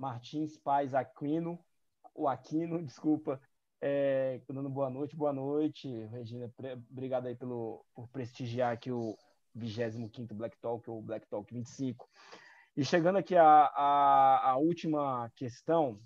[0.00, 1.62] Martins Paz Aquino,
[2.14, 3.38] o Aquino, desculpa,
[3.82, 6.50] é, dando boa noite, boa noite, Regina,
[6.90, 9.18] obrigado aí pelo, por prestigiar aqui o
[9.54, 12.08] 25º Black Talk, ou Black Talk 25.
[12.76, 15.98] E chegando aqui à, à, à, última questão,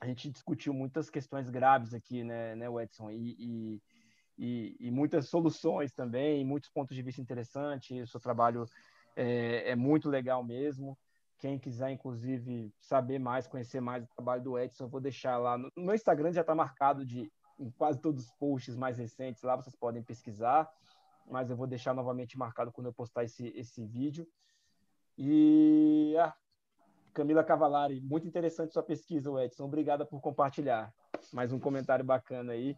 [0.00, 3.10] a gente discutiu muitas questões graves aqui, né, né Edson?
[3.10, 3.80] E,
[4.38, 8.08] e, e, muitas soluções também, muitos pontos de vista interessantes.
[8.08, 8.66] O seu trabalho
[9.16, 10.98] é, é, muito legal mesmo.
[11.38, 15.56] Quem quiser, inclusive, saber mais, conhecer mais o trabalho do Edson, eu vou deixar lá.
[15.56, 19.56] No, no Instagram já está marcado de em quase todos os posts mais recentes lá,
[19.56, 20.68] vocês podem pesquisar,
[21.30, 24.26] mas eu vou deixar novamente marcado quando eu postar esse, esse vídeo.
[25.16, 26.34] E ah,
[27.12, 29.64] Camila Cavalari, muito interessante sua pesquisa, Edson.
[29.64, 30.92] Obrigada por compartilhar.
[31.32, 32.76] Mais um comentário bacana aí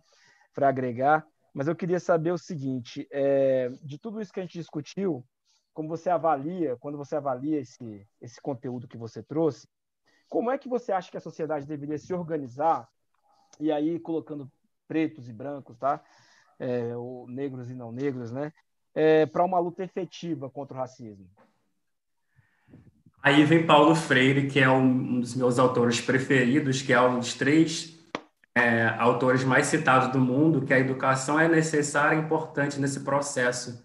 [0.54, 1.26] para agregar.
[1.54, 5.24] Mas eu queria saber o seguinte: é, de tudo isso que a gente discutiu,
[5.72, 9.66] como você avalia, quando você avalia esse, esse conteúdo que você trouxe,
[10.28, 12.88] como é que você acha que a sociedade deveria se organizar?
[13.58, 14.50] E aí, colocando
[14.86, 16.02] pretos e brancos, tá?
[16.58, 18.52] É, ou negros e não negros, né?
[18.94, 21.28] É, para uma luta efetiva contra o racismo.
[23.22, 27.34] Aí vem Paulo Freire, que é um dos meus autores preferidos, que é um dos
[27.34, 27.96] três
[28.54, 33.84] é, autores mais citados do mundo, que a educação é necessária e importante nesse processo.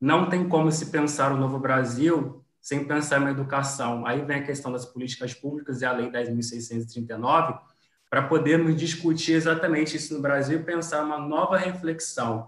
[0.00, 4.04] Não tem como se pensar o novo Brasil sem pensar na educação.
[4.06, 7.58] Aí vem a questão das políticas públicas e a Lei 10.639,
[8.10, 12.46] para podermos discutir exatamente isso no Brasil e pensar uma nova reflexão.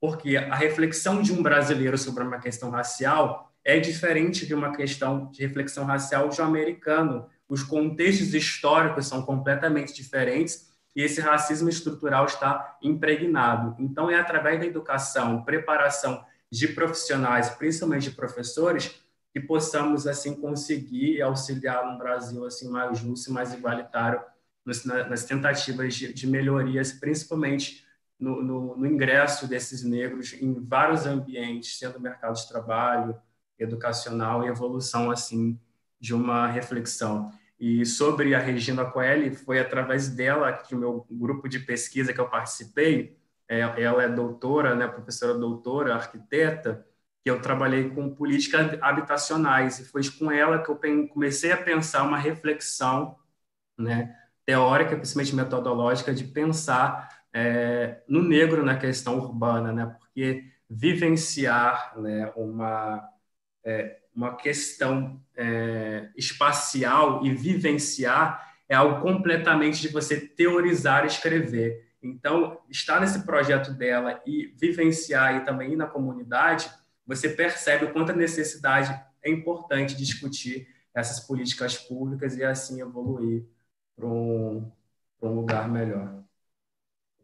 [0.00, 5.30] Porque a reflexão de um brasileiro sobre uma questão racial é diferente de uma questão
[5.30, 7.26] de reflexão racial um americano.
[7.48, 13.74] Os contextos históricos são completamente diferentes e esse racismo estrutural está impregnado.
[13.78, 19.02] Então, é através da educação, preparação de profissionais, principalmente de professores,
[19.32, 24.22] que possamos assim conseguir auxiliar um Brasil assim mais justo e mais igualitário
[24.64, 27.84] nas, tentativas de, de, melhorias, principalmente
[28.18, 33.20] no, no, no, ingresso desses negros em vários ambientes, sendo mercado de trabalho,
[33.58, 35.58] educacional e evolução assim
[36.00, 37.30] de uma reflexão.
[37.58, 42.20] E sobre a Regina Coelho, foi através dela que o meu grupo de pesquisa que
[42.20, 43.16] eu participei,
[43.48, 46.84] é, ela é doutora, né, professora doutora, arquiteta,
[47.22, 50.78] que eu trabalhei com políticas habitacionais e foi com ela que eu
[51.08, 53.16] comecei a pensar uma reflexão,
[53.78, 61.98] né, teórica, principalmente metodológica, de pensar é, no negro na questão urbana, né, porque vivenciar,
[61.98, 63.08] né, uma
[63.64, 71.88] é, uma questão é, espacial e vivenciar é algo completamente de você teorizar e escrever.
[72.02, 76.70] Então, estar nesse projeto dela e vivenciar e também ir na comunidade,
[77.06, 83.44] você percebe o quanto a necessidade é importante discutir essas políticas públicas e assim evoluir
[83.96, 84.70] para um,
[85.18, 86.23] para um lugar melhor.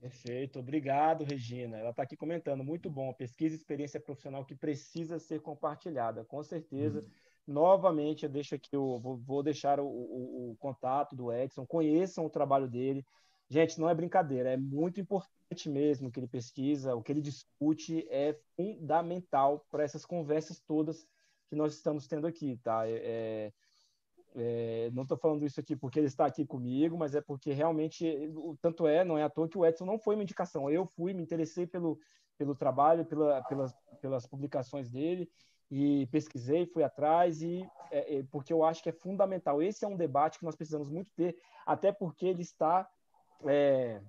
[0.00, 1.76] Perfeito, obrigado, Regina.
[1.76, 3.12] Ela está aqui comentando, muito bom.
[3.12, 7.00] Pesquisa e experiência profissional que precisa ser compartilhada, com certeza.
[7.00, 7.06] Uhum.
[7.46, 12.24] Novamente, eu deixo aqui, eu vou, vou deixar o, o, o, contato do Edson, conheçam
[12.24, 13.04] o trabalho dele.
[13.48, 17.20] Gente, não é brincadeira, é muito importante mesmo o que ele pesquisa, o que ele
[17.20, 21.06] discute é fundamental para essas conversas todas
[21.48, 22.88] que nós estamos tendo aqui, tá?
[22.88, 23.52] É, é
[24.36, 28.06] é, não estou falando isso aqui porque ele está aqui comigo, mas é porque realmente,
[28.60, 30.70] tanto é, não é à toa que o Edson não foi uma indicação.
[30.70, 31.98] Eu fui, me interessei pelo,
[32.38, 35.30] pelo trabalho, pela, pelas, pelas publicações dele
[35.70, 39.62] e pesquisei, fui atrás e é, é, porque eu acho que é fundamental.
[39.62, 42.88] Esse é um debate que nós precisamos muito ter, até porque ele está
[43.44, 44.00] é,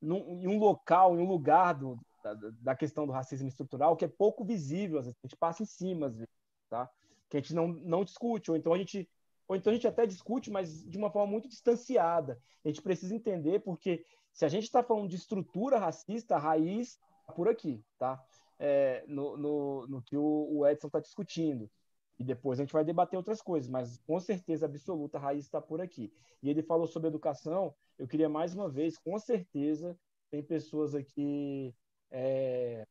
[0.00, 4.04] num, em um local, em um lugar do, da, da, questão do racismo estrutural que
[4.04, 6.32] é pouco visível, às vezes a gente passa em cima, às vezes,
[6.70, 6.90] tá?
[7.28, 9.08] Que a gente não, não discute, ou então a gente
[9.46, 12.40] ou então a gente até discute, mas de uma forma muito distanciada.
[12.64, 16.98] A gente precisa entender, porque se a gente está falando de estrutura racista, a raiz
[17.20, 18.22] está por aqui, tá?
[18.58, 21.70] É, no, no, no, que o, o Edson está discutindo.
[22.18, 25.60] E depois a gente vai debater outras coisas, mas com certeza absoluta a raiz está
[25.60, 26.12] por aqui.
[26.42, 29.98] E ele falou sobre educação, eu queria mais uma vez, com certeza,
[30.30, 31.74] tem pessoas aqui
[32.10, 32.86] é,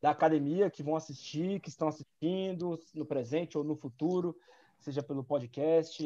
[0.00, 4.36] da academia que vão assistir, que estão assistindo no presente ou no futuro,
[4.80, 6.02] seja pelo podcast,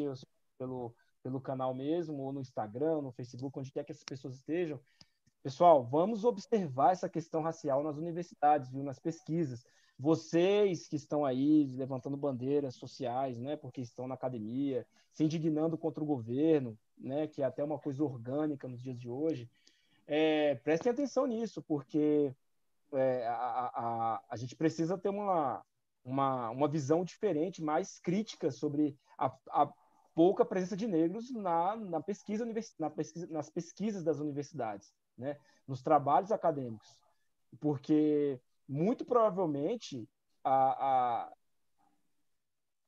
[0.57, 0.93] pelo,
[1.23, 4.79] pelo canal mesmo, ou no Instagram, no Facebook, onde quer que essas pessoas estejam.
[5.41, 9.65] Pessoal, vamos observar essa questão racial nas universidades, viu, nas pesquisas.
[9.97, 16.03] Vocês que estão aí levantando bandeiras sociais, né, porque estão na academia, se indignando contra
[16.03, 19.49] o governo, né, que é até uma coisa orgânica nos dias de hoje,
[20.07, 22.33] é, prestem atenção nisso, porque
[22.93, 25.63] é, a, a, a, gente precisa ter uma,
[26.05, 29.73] uma, uma visão diferente, mais crítica sobre a, a
[30.13, 32.45] pouca presença de negros na, na, pesquisa,
[32.79, 35.37] na pesquisa, nas pesquisas das universidades, né?
[35.67, 36.87] nos trabalhos acadêmicos.
[37.59, 40.07] Porque, muito provavelmente,
[40.43, 41.33] a, a,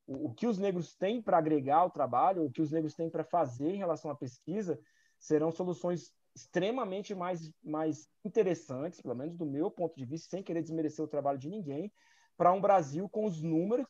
[0.05, 3.09] o, o que os negros têm para agregar ao trabalho, o que os negros têm
[3.09, 4.79] para fazer em relação à pesquisa,
[5.17, 10.61] serão soluções extremamente mais, mais interessantes, pelo menos do meu ponto de vista, sem querer
[10.61, 11.91] desmerecer o trabalho de ninguém,
[12.37, 13.87] para um Brasil com os números,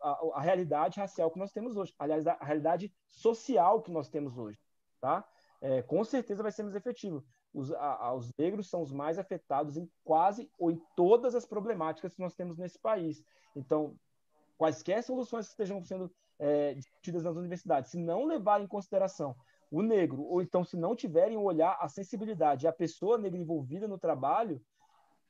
[0.00, 4.38] a, a, realidade racial que nós temos hoje, aliás, a, realidade social que nós temos
[4.38, 4.58] hoje,
[5.00, 5.28] tá?
[5.60, 7.24] É, com certeza vai ser mais efetivo.
[7.52, 12.14] Os, a, os negros são os mais afetados em quase ou em todas as problemáticas
[12.14, 13.20] que nós temos nesse país.
[13.56, 13.96] Então,
[14.56, 16.08] quaisquer soluções que estejam sendo
[16.38, 19.34] é, discutidas nas universidades, se não levarem em consideração
[19.70, 23.88] o negro, ou então se não tiverem o olhar, a sensibilidade, a pessoa negra envolvida
[23.88, 24.62] no trabalho,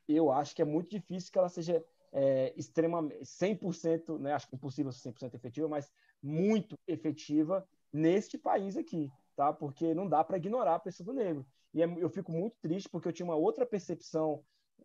[0.06, 1.82] eu acho que é muito difícil que ela seja
[2.12, 4.32] é, extremamente 100%, né?
[4.32, 5.90] Acho que impossível ser 100% efetiva, mas
[6.22, 9.52] muito efetiva neste país aqui, tá?
[9.52, 11.46] Porque não dá para ignorar a pessoa do negro.
[11.72, 14.42] E é, eu fico muito triste porque eu tinha uma outra percepção,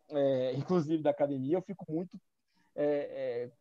[0.09, 2.19] é, inclusive da academia, eu fico muito
[2.75, 3.51] é, é,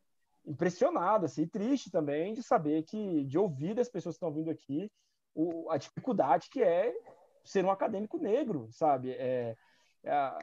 [0.45, 4.91] impressionado, assim, triste também de saber que, de ouvir das pessoas que estão vindo aqui,
[5.35, 6.93] o, a dificuldade que é
[7.45, 9.13] ser um acadêmico negro, sabe?
[9.13, 9.57] É,
[10.05, 10.39] é,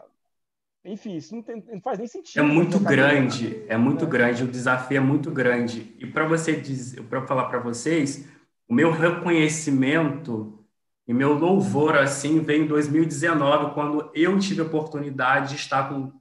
[0.85, 2.39] enfim, isso não, tem, não, faz nem sentido.
[2.39, 4.07] É muito grande, é muito é.
[4.07, 5.95] grande, o desafio é muito grande.
[5.99, 8.25] E para você dizer, para falar para vocês,
[8.67, 10.65] o meu reconhecimento
[11.07, 16.13] e meu louvor assim veio em 2019, quando eu tive a oportunidade de estar com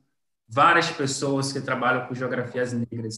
[0.49, 3.17] várias pessoas que trabalham com geografias negras.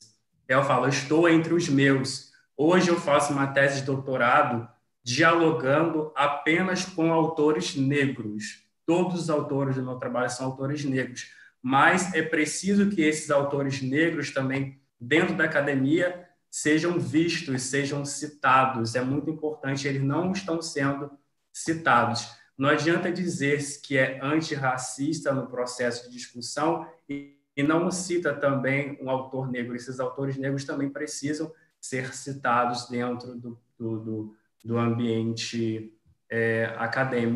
[0.49, 2.33] Eu falo, eu estou entre os meus.
[2.57, 4.69] Hoje eu faço uma tese de doutorado
[5.03, 8.65] dialogando apenas com autores negros.
[8.87, 11.31] Todos os autores do meu trabalho são autores negros,
[11.63, 18.95] mas é preciso que esses autores negros também, dentro da academia, sejam vistos, sejam citados.
[18.95, 21.11] É muito importante, eles não estão sendo
[21.53, 22.29] citados.
[22.59, 29.11] Não adianta dizer que é antirracista no processo de discussão e, não cita também um
[29.11, 29.77] autor negro.
[29.77, 34.35] Esses autores negros também precisam ser citados dentro do, do,
[34.65, 35.93] do ambiente
[36.31, 36.73] é.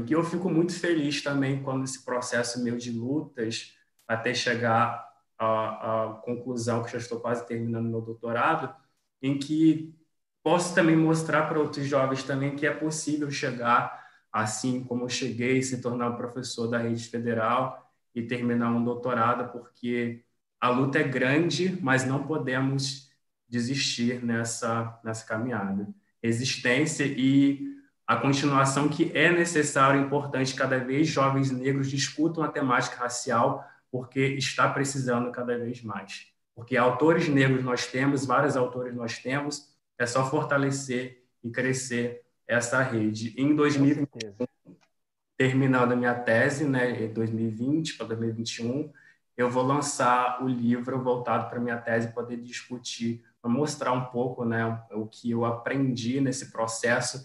[0.07, 3.77] E eu fico muito feliz também quando esse processo meu de lutas
[4.07, 5.05] até chegar
[5.39, 8.75] à, à conclusão que já estou quase terminando meu doutorado,
[9.21, 9.95] em que
[10.43, 15.63] posso também mostrar para outros jovens também que é possível chegar assim como eu cheguei,
[15.63, 20.25] se tornar um professor da rede federal e terminar um doutorado, porque
[20.61, 23.11] a luta é grande, mas não podemos
[23.49, 25.89] desistir nessa, nessa caminhada.
[26.23, 27.74] Resistência e
[28.07, 33.65] a continuação que é necessário e importante cada vez jovens negros discutam a temática racial,
[33.91, 36.27] porque está precisando cada vez mais.
[36.55, 42.83] Porque autores negros nós temos, vários autores nós temos, é só fortalecer e crescer essa
[42.83, 43.35] rede.
[43.39, 44.47] Em 2021,
[45.37, 48.93] terminando a minha tese, né, em 2020 para 2021,
[49.37, 54.81] eu vou lançar o livro voltado para minha tese poder discutir, mostrar um pouco, né,
[54.93, 57.25] o que eu aprendi nesse processo,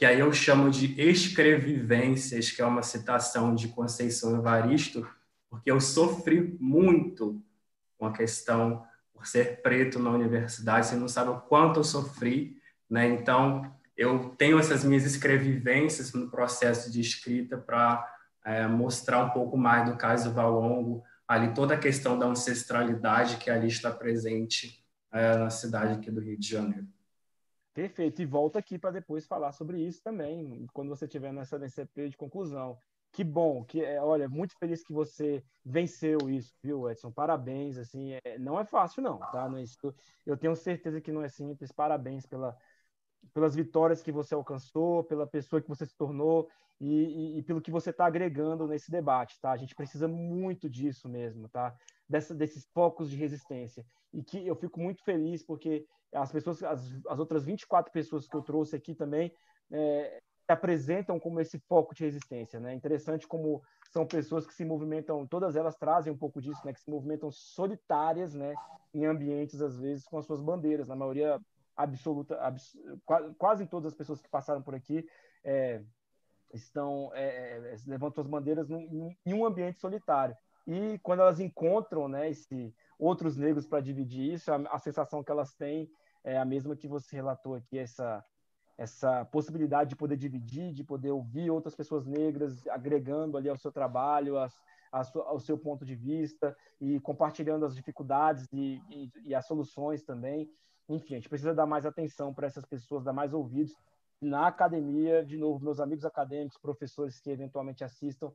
[0.00, 5.06] que aí eu chamo de escrevivências, que é uma citação de Conceição Evaristo,
[5.50, 7.38] porque eu sofri muito
[7.98, 8.82] com a questão
[9.12, 12.56] por ser preto na universidade, você não sabe o quanto eu sofri,
[12.88, 13.08] né?
[13.08, 18.02] Então, eu tenho essas minhas escrevivências no processo de escrita para
[18.42, 23.50] é, mostrar um pouco mais do caso Valongo, ali toda a questão da ancestralidade que
[23.50, 24.82] ali está presente
[25.12, 26.88] é, na cidade aqui do Rio de Janeiro.
[27.72, 31.86] Perfeito, e volta aqui para depois falar sobre isso também, quando você estiver nessa nesse
[32.08, 32.76] de conclusão.
[33.12, 37.10] Que bom, que é, olha, muito feliz que você venceu isso, viu, Edson?
[37.10, 39.48] Parabéns, assim, é, não é fácil não, tá?
[39.48, 39.64] Não é
[40.24, 41.72] eu tenho certeza que não é simples.
[41.72, 42.56] Parabéns pela
[43.32, 46.48] pelas vitórias que você alcançou, pela pessoa que você se tornou
[46.80, 49.52] e, e, e pelo que você está agregando nesse debate, tá?
[49.52, 51.76] A gente precisa muito disso mesmo, tá?
[52.10, 53.86] Dessa, desses focos de resistência.
[54.12, 58.36] E que eu fico muito feliz porque as pessoas, as, as outras 24 pessoas que
[58.36, 59.32] eu trouxe aqui também
[59.70, 62.74] é, se apresentam como esse foco de resistência, né?
[62.74, 63.62] Interessante como
[63.92, 66.72] são pessoas que se movimentam, todas elas trazem um pouco disso, né?
[66.72, 68.56] Que se movimentam solitárias, né?
[68.92, 71.40] Em ambientes às vezes com as suas bandeiras, na maioria
[71.76, 72.76] absoluta, abs,
[73.38, 75.08] quase todas as pessoas que passaram por aqui
[75.44, 75.80] é,
[76.52, 80.36] estão é, é levantam as bandeiras num, em um ambiente solitário.
[80.72, 85.32] E quando elas encontram, né, esse outros negros para dividir isso, a, a, sensação que
[85.32, 85.90] elas têm
[86.22, 88.24] é a mesma que você relatou aqui, essa
[88.78, 93.70] essa possibilidade de poder dividir, de poder ouvir outras pessoas negras, agregando ali ao seu
[93.70, 94.54] trabalho, as,
[94.90, 100.50] ao seu ponto de vista e compartilhando as dificuldades e, e, e as soluções também.
[100.88, 103.76] Enfim, a gente precisa dar mais atenção para essas pessoas, dar mais ouvidos.
[104.18, 108.32] Na academia, de novo, meus amigos acadêmicos, professores que eventualmente assistam,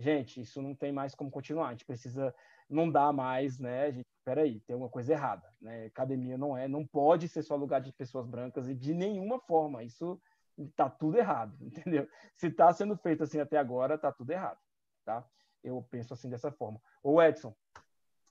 [0.00, 1.68] gente, isso não tem mais como continuar.
[1.68, 2.34] A gente precisa,
[2.68, 3.92] não dá mais, né?
[3.92, 5.86] Gente, peraí, tem alguma coisa errada, né?
[5.86, 9.82] Academia não é, não pode ser só lugar de pessoas brancas e de nenhuma forma.
[9.82, 10.20] Isso
[10.76, 12.08] tá tudo errado, entendeu?
[12.34, 14.58] Se está sendo feito assim até agora, tá tudo errado,
[15.04, 15.24] tá?
[15.62, 16.80] Eu penso assim dessa forma.
[17.02, 17.54] Ô Edson,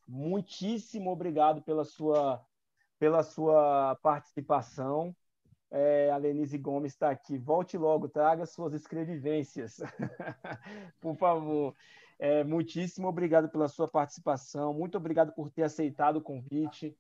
[0.08, 2.44] muitíssimo obrigado pela sua
[2.98, 5.16] pela sua participação.
[5.72, 7.38] É, a Lenise Gomes está aqui.
[7.38, 9.78] Volte logo, traga suas escrevivências.
[11.00, 11.76] por favor.
[12.18, 14.74] É, muitíssimo obrigado pela sua participação.
[14.74, 16.98] Muito obrigado por ter aceitado o convite,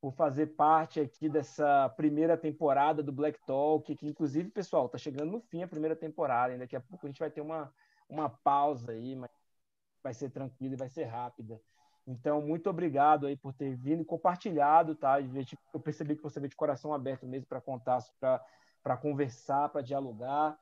[0.00, 5.32] por fazer parte aqui dessa primeira temporada do Black Talk, que inclusive, pessoal, está chegando
[5.32, 6.56] no fim a primeira temporada.
[6.56, 7.74] Daqui a pouco a gente vai ter uma,
[8.08, 9.30] uma pausa aí, mas
[10.02, 11.60] vai ser tranquila e vai ser rápida.
[12.06, 15.18] Então, muito obrigado aí por ter vindo e compartilhado, tá?
[15.20, 20.58] Eu percebi que você veio de coração aberto mesmo para contar, para conversar, para dialogar.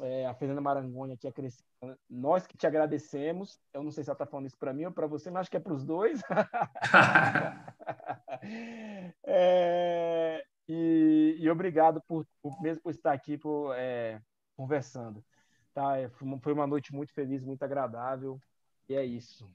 [0.00, 1.64] É, a Fernanda Marangoni aqui acrescenta.
[2.08, 3.58] Nós que te agradecemos.
[3.72, 5.50] Eu não sei se ela está falando isso para mim ou para você, mas acho
[5.50, 6.20] que é para os dois.
[9.24, 14.20] é, e, e, obrigado por, por, mesmo por estar aqui por, é,
[14.56, 15.24] conversando.
[15.72, 15.98] Tá?
[15.98, 18.38] É, foi uma noite muito feliz, muito agradável.
[18.88, 19.50] E é isso.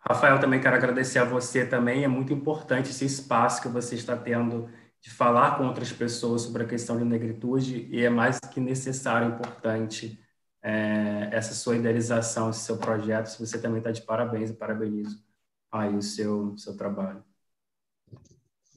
[0.00, 2.04] Rafael, também quero agradecer a você também.
[2.04, 4.70] É muito importante esse espaço que você está tendo
[5.00, 9.28] de falar com outras pessoas sobre a questão de negritude e é mais que necessário,
[9.28, 10.18] importante
[10.62, 13.28] é, essa sua idealização, esse seu projeto.
[13.38, 15.22] Você também está de parabéns e parabenizo
[15.70, 17.22] aí o seu, seu trabalho.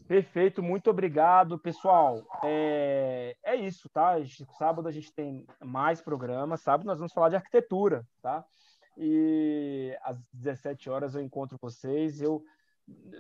[0.08, 2.22] Perfeito, muito obrigado, pessoal.
[2.44, 4.16] É, é isso, tá?
[4.58, 6.60] Sábado a gente tem mais programas.
[6.62, 8.46] Sábado nós vamos falar de arquitetura, tá?
[8.98, 12.22] E às 17 horas eu encontro vocês.
[12.22, 12.44] Eu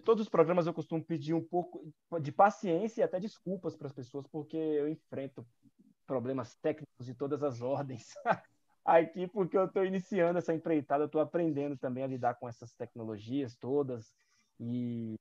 [0.04, 3.94] todos os programas eu costumo pedir um pouco de paciência e até desculpas para as
[3.94, 5.46] pessoas, porque eu enfrento
[6.06, 8.10] problemas técnicos de todas as ordens
[8.84, 13.56] aqui, porque eu estou iniciando essa empreitada, estou aprendendo também a lidar com essas tecnologias
[13.56, 14.14] todas
[14.60, 15.16] e,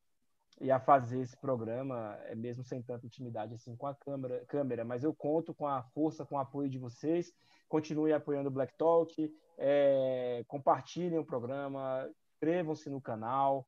[0.61, 4.85] e a fazer esse programa, é mesmo sem tanta intimidade assim com a câmera, câmera,
[4.85, 7.33] mas eu conto com a força, com o apoio de vocês.
[7.67, 13.67] Continue apoiando o Black Talk, é, compartilhem o programa, inscrevam-se no canal.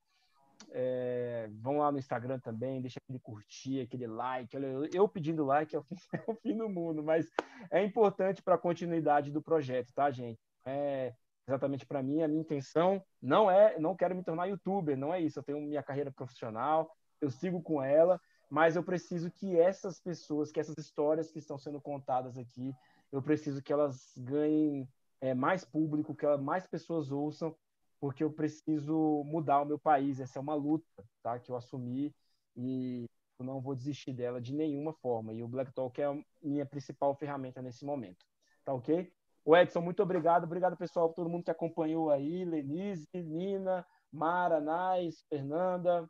[0.71, 4.55] É, vão lá no Instagram também, deixa aquele curtir, aquele like.
[4.55, 7.27] Olha, eu pedindo like é o, fim, é o fim do mundo, mas
[7.71, 10.41] é importante para a continuidade do projeto, tá, gente?
[10.65, 11.15] É
[11.53, 15.21] exatamente para mim, a minha intenção não é, não quero me tornar youtuber, não é
[15.21, 15.39] isso.
[15.39, 18.21] Eu tenho minha carreira profissional, eu sigo com ela,
[18.51, 22.75] mas eu preciso que essas pessoas, que essas histórias que estão sendo contadas aqui,
[23.11, 24.89] eu preciso que elas ganhem
[25.21, 27.55] é, mais público, que mais pessoas ouçam
[28.01, 30.19] porque eu preciso mudar o meu país.
[30.19, 31.39] Essa é uma luta, tá?
[31.39, 32.13] Que eu assumi
[32.57, 33.05] e
[33.39, 35.33] eu não vou desistir dela de nenhuma forma.
[35.33, 38.27] E o Black Talk é a minha principal ferramenta nesse momento,
[38.65, 39.13] tá ok?
[39.45, 40.45] O Edson, muito obrigado.
[40.45, 42.45] Obrigado, pessoal, todo mundo que acompanhou aí.
[42.45, 46.09] Lenise, Nina, Mara, Nais, Fernanda,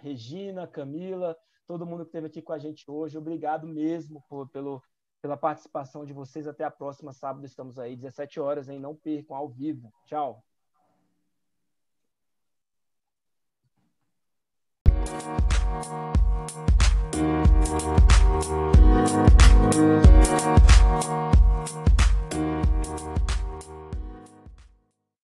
[0.00, 1.36] Regina, Camila,
[1.66, 3.16] todo mundo que esteve aqui com a gente hoje.
[3.16, 4.82] Obrigado mesmo por, pelo,
[5.22, 6.46] pela participação de vocês.
[6.46, 7.46] Até a próxima sábado.
[7.46, 8.78] Estamos aí, 17 horas, hein?
[8.78, 9.92] Não percam ao vivo.
[10.04, 10.44] Tchau.
[21.00, 21.47] Thank you.
[23.00, 23.27] you